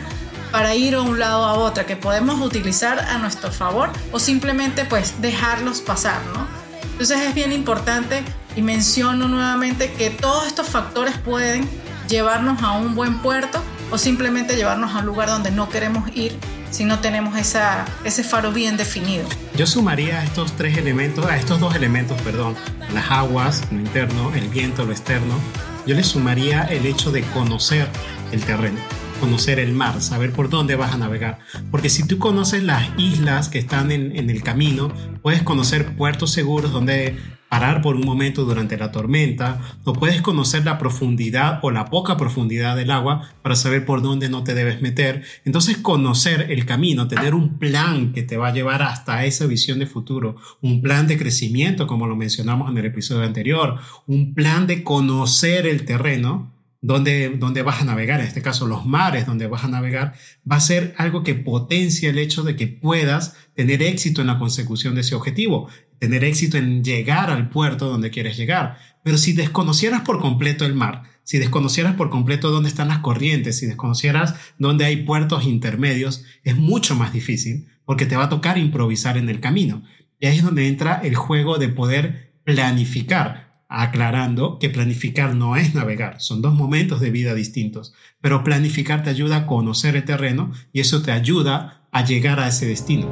para 0.50 0.74
ir 0.74 0.94
a 0.94 1.02
un 1.02 1.18
lado 1.18 1.44
a 1.44 1.54
otro, 1.54 1.86
que 1.86 1.96
podemos 1.96 2.40
utilizar 2.40 2.98
a 2.98 3.18
nuestro 3.18 3.50
favor 3.50 3.90
o 4.12 4.18
simplemente 4.18 4.84
pues 4.84 5.20
dejarlos 5.20 5.80
pasar, 5.80 6.20
¿no? 6.34 6.46
Entonces 6.92 7.22
es 7.22 7.34
bien 7.34 7.52
importante 7.52 8.22
y 8.54 8.62
menciono 8.62 9.28
nuevamente 9.28 9.92
que 9.92 10.10
todos 10.10 10.46
estos 10.46 10.68
factores 10.68 11.16
pueden 11.18 11.68
llevarnos 12.08 12.62
a 12.62 12.72
un 12.72 12.94
buen 12.94 13.18
puerto 13.18 13.60
o 13.90 13.98
simplemente 13.98 14.54
llevarnos 14.54 14.94
a 14.94 14.98
un 14.98 15.06
lugar 15.06 15.28
donde 15.28 15.50
no 15.50 15.68
queremos 15.68 16.08
ir 16.14 16.38
si 16.74 16.84
no 16.84 16.98
tenemos 16.98 17.38
esa, 17.38 17.84
ese 18.02 18.24
faro 18.24 18.52
bien 18.52 18.76
definido. 18.76 19.24
Yo 19.56 19.64
sumaría 19.64 20.18
a 20.18 20.24
estos 20.24 20.56
tres 20.56 20.76
elementos, 20.76 21.24
a 21.24 21.36
estos 21.36 21.60
dos 21.60 21.76
elementos, 21.76 22.20
perdón, 22.22 22.56
las 22.92 23.12
aguas, 23.12 23.62
lo 23.70 23.78
interno, 23.78 24.34
el 24.34 24.48
viento, 24.48 24.84
lo 24.84 24.90
externo, 24.90 25.38
yo 25.86 25.94
le 25.94 26.02
sumaría 26.02 26.64
el 26.64 26.84
hecho 26.84 27.12
de 27.12 27.22
conocer 27.22 27.86
el 28.32 28.42
terreno, 28.42 28.80
conocer 29.20 29.60
el 29.60 29.72
mar, 29.72 30.00
saber 30.02 30.32
por 30.32 30.48
dónde 30.48 30.74
vas 30.74 30.92
a 30.92 30.98
navegar. 30.98 31.38
Porque 31.70 31.88
si 31.90 32.08
tú 32.08 32.18
conoces 32.18 32.64
las 32.64 32.88
islas 32.98 33.48
que 33.48 33.60
están 33.60 33.92
en, 33.92 34.16
en 34.16 34.28
el 34.28 34.42
camino, 34.42 34.92
puedes 35.22 35.44
conocer 35.44 35.94
puertos 35.94 36.32
seguros 36.32 36.72
donde 36.72 37.16
parar 37.54 37.82
por 37.82 37.94
un 37.94 38.04
momento 38.04 38.44
durante 38.44 38.76
la 38.76 38.90
tormenta, 38.90 39.60
o 39.84 39.92
puedes 39.92 40.20
conocer 40.22 40.64
la 40.64 40.76
profundidad 40.76 41.60
o 41.62 41.70
la 41.70 41.84
poca 41.84 42.16
profundidad 42.16 42.74
del 42.74 42.90
agua 42.90 43.30
para 43.42 43.54
saber 43.54 43.86
por 43.86 44.02
dónde 44.02 44.28
no 44.28 44.42
te 44.42 44.54
debes 44.54 44.82
meter. 44.82 45.22
Entonces 45.44 45.76
conocer 45.76 46.50
el 46.50 46.66
camino, 46.66 47.06
tener 47.06 47.32
un 47.32 47.58
plan 47.58 48.12
que 48.12 48.24
te 48.24 48.36
va 48.36 48.48
a 48.48 48.52
llevar 48.52 48.82
hasta 48.82 49.24
esa 49.24 49.46
visión 49.46 49.78
de 49.78 49.86
futuro, 49.86 50.34
un 50.62 50.82
plan 50.82 51.06
de 51.06 51.16
crecimiento 51.16 51.86
como 51.86 52.08
lo 52.08 52.16
mencionamos 52.16 52.68
en 52.68 52.78
el 52.78 52.86
episodio 52.86 53.22
anterior, 53.22 53.78
un 54.08 54.34
plan 54.34 54.66
de 54.66 54.82
conocer 54.82 55.68
el 55.68 55.84
terreno, 55.84 56.50
donde, 56.82 57.30
donde 57.30 57.62
vas 57.62 57.80
a 57.80 57.84
navegar, 57.84 58.20
en 58.20 58.26
este 58.26 58.42
caso 58.42 58.66
los 58.66 58.84
mares 58.84 59.26
donde 59.26 59.46
vas 59.46 59.64
a 59.64 59.68
navegar, 59.68 60.14
va 60.50 60.56
a 60.56 60.60
ser 60.60 60.94
algo 60.98 61.22
que 61.22 61.34
potencia 61.34 62.10
el 62.10 62.18
hecho 62.18 62.42
de 62.42 62.56
que 62.56 62.66
puedas 62.66 63.36
tener 63.54 63.80
éxito 63.82 64.20
en 64.20 64.26
la 64.26 64.38
consecución 64.38 64.94
de 64.94 65.02
ese 65.02 65.14
objetivo 65.14 65.68
tener 66.04 66.22
éxito 66.22 66.58
en 66.58 66.84
llegar 66.84 67.30
al 67.30 67.48
puerto 67.48 67.88
donde 67.88 68.10
quieres 68.10 68.36
llegar. 68.36 68.76
Pero 69.02 69.16
si 69.16 69.32
desconocieras 69.32 70.02
por 70.02 70.20
completo 70.20 70.66
el 70.66 70.74
mar, 70.74 71.04
si 71.22 71.38
desconocieras 71.38 71.94
por 71.94 72.10
completo 72.10 72.50
dónde 72.50 72.68
están 72.68 72.88
las 72.88 72.98
corrientes, 72.98 73.58
si 73.58 73.64
desconocieras 73.64 74.34
dónde 74.58 74.84
hay 74.84 74.96
puertos 75.04 75.46
intermedios, 75.46 76.24
es 76.42 76.56
mucho 76.56 76.94
más 76.94 77.14
difícil 77.14 77.68
porque 77.86 78.04
te 78.04 78.16
va 78.16 78.24
a 78.24 78.28
tocar 78.28 78.58
improvisar 78.58 79.16
en 79.16 79.30
el 79.30 79.40
camino. 79.40 79.82
Y 80.20 80.26
ahí 80.26 80.36
es 80.36 80.44
donde 80.44 80.68
entra 80.68 81.00
el 81.02 81.14
juego 81.14 81.56
de 81.56 81.70
poder 81.70 82.34
planificar, 82.44 83.62
aclarando 83.68 84.58
que 84.58 84.68
planificar 84.68 85.34
no 85.34 85.56
es 85.56 85.74
navegar, 85.74 86.20
son 86.20 86.42
dos 86.42 86.52
momentos 86.52 87.00
de 87.00 87.10
vida 87.10 87.34
distintos, 87.34 87.94
pero 88.20 88.44
planificar 88.44 89.02
te 89.02 89.08
ayuda 89.08 89.36
a 89.38 89.46
conocer 89.46 89.96
el 89.96 90.04
terreno 90.04 90.52
y 90.70 90.80
eso 90.80 91.00
te 91.00 91.12
ayuda 91.12 91.86
a 91.92 92.04
llegar 92.04 92.40
a 92.40 92.48
ese 92.48 92.66
destino. 92.66 93.08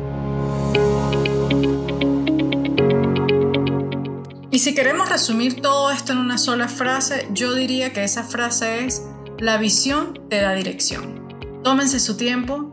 Si 4.63 4.77
queremos 4.77 5.09
resumir 5.09 5.61
todo 5.61 5.91
esto 5.91 6.13
en 6.13 6.19
una 6.19 6.39
sola 6.39 6.69
frase, 6.69 7.27
yo 7.33 7.53
diría 7.53 7.93
que 7.93 8.05
esa 8.05 8.23
frase 8.23 8.85
es, 8.85 9.03
la 9.41 9.57
visión 9.57 10.21
te 10.31 10.41
da 10.41 10.55
dirección. 10.55 11.27
Tómense 11.65 11.99
su 11.99 12.17
tiempo, 12.17 12.73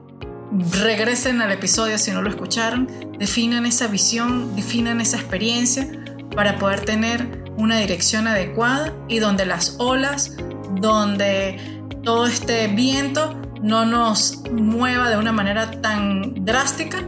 regresen 0.84 1.41
al 1.41 1.52
episodio 1.52 1.97
si 1.97 2.12
no 2.12 2.21
lo 2.21 2.30
escucharon, 2.30 2.88
definan 3.17 3.65
esa 3.65 3.88
visión, 3.88 4.56
definan 4.56 5.02
esa 5.02 5.17
experiencia 5.17 5.89
para 6.36 6.60
poder 6.60 6.82
tener 6.82 7.43
una 7.58 7.80
dirección 7.80 8.28
adecuada 8.28 8.93
y 9.08 9.17
donde 9.17 9.47
las 9.47 9.75
olas, 9.80 10.38
donde 10.80 11.58
todo 12.04 12.28
este 12.28 12.67
viento 12.67 13.34
no 13.63 13.88
nos 13.88 14.43
mueva 14.52 15.10
de 15.10 15.17
una 15.17 15.32
manera 15.32 15.82
tan 15.82 16.45
drástica 16.45 16.99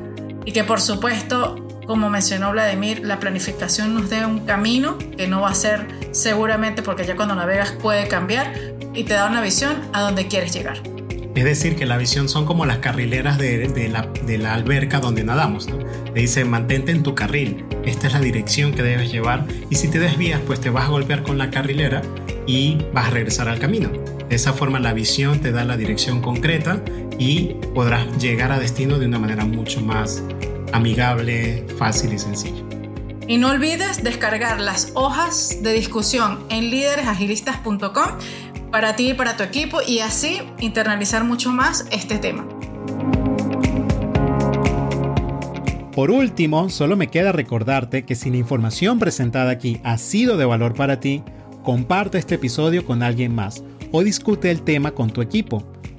y 0.43 0.53
que 0.53 0.63
por 0.63 0.81
supuesto 0.81 1.60
como 1.87 2.09
mencionó 2.09 2.51
Vladimir, 2.51 3.01
la 3.03 3.19
planificación 3.19 3.93
nos 3.93 4.09
da 4.09 4.27
un 4.27 4.45
camino 4.45 4.97
que 5.17 5.27
no 5.27 5.41
va 5.41 5.49
a 5.49 5.55
ser 5.55 5.87
seguramente 6.11 6.83
porque 6.83 7.05
ya 7.05 7.15
cuando 7.15 7.35
navegas 7.35 7.71
puede 7.71 8.07
cambiar 8.07 8.53
y 8.93 9.03
te 9.03 9.13
da 9.13 9.27
una 9.27 9.41
visión 9.41 9.77
a 9.93 10.01
donde 10.01 10.27
quieres 10.27 10.53
llegar. 10.53 10.81
Es 11.35 11.45
decir, 11.45 11.75
que 11.77 11.85
la 11.85 11.97
visión 11.97 12.27
son 12.27 12.45
como 12.45 12.65
las 12.65 12.79
carrileras 12.79 13.37
de, 13.37 13.89
la, 13.89 14.07
de 14.25 14.37
la, 14.37 14.53
alberca 14.53 14.99
donde 14.99 15.23
nadamos. 15.23 15.67
¿no? 15.67 15.77
Te 16.13 16.19
dice, 16.19 16.43
mantente 16.43 16.91
en 16.91 17.03
tu 17.03 17.15
carril, 17.15 17.65
esta 17.85 18.07
es 18.07 18.13
la 18.13 18.19
dirección 18.19 18.73
que 18.73 18.83
debes 18.83 19.11
llevar 19.11 19.45
y 19.69 19.75
si 19.75 19.87
te 19.87 19.99
desvías, 19.99 20.41
pues 20.45 20.59
te 20.59 20.69
vas 20.69 20.85
a 20.85 20.89
golpear 20.89 21.23
con 21.23 21.37
la 21.37 21.49
carrilera 21.49 22.01
y 22.45 22.79
vas 22.93 23.07
a 23.07 23.11
regresar 23.11 23.47
al 23.47 23.59
camino. 23.59 23.89
De 24.29 24.35
esa 24.35 24.53
forma 24.53 24.79
la 24.79 24.93
visión 24.93 25.39
te 25.39 25.51
da 25.51 25.63
la 25.63 25.77
dirección 25.77 26.21
concreta 26.21 26.81
y 27.17 27.55
podrás 27.73 28.17
llegar 28.17 28.51
a 28.51 28.59
destino 28.59 28.99
de 28.99 29.05
una 29.05 29.19
manera 29.19 29.45
mucho 29.45 29.81
más 29.81 30.23
amigable, 30.73 31.65
fácil 31.77 32.13
y 32.13 32.19
sencillo. 32.19 32.65
Y 33.27 33.37
no 33.37 33.49
olvides 33.49 34.03
descargar 34.03 34.59
las 34.59 34.91
hojas 34.93 35.59
de 35.61 35.73
discusión 35.73 36.39
en 36.49 36.69
líderesagilistas.com 36.69 38.17
para 38.71 38.95
ti 38.95 39.11
y 39.11 39.13
para 39.13 39.37
tu 39.37 39.43
equipo 39.43 39.79
y 39.85 39.99
así 39.99 40.41
internalizar 40.59 41.23
mucho 41.23 41.51
más 41.51 41.85
este 41.91 42.17
tema. 42.17 42.47
Por 45.93 46.09
último, 46.09 46.69
solo 46.69 46.95
me 46.95 47.07
queda 47.07 47.31
recordarte 47.31 48.05
que 48.05 48.15
si 48.15 48.29
la 48.29 48.37
información 48.37 48.97
presentada 48.97 49.51
aquí 49.51 49.81
ha 49.83 49.97
sido 49.97 50.37
de 50.37 50.45
valor 50.45 50.73
para 50.73 50.99
ti, 50.99 51.21
comparte 51.63 52.17
este 52.17 52.35
episodio 52.35 52.85
con 52.85 53.03
alguien 53.03 53.35
más 53.35 53.63
o 53.91 54.03
discute 54.03 54.49
el 54.51 54.61
tema 54.61 54.91
con 54.91 55.11
tu 55.11 55.21
equipo 55.21 55.63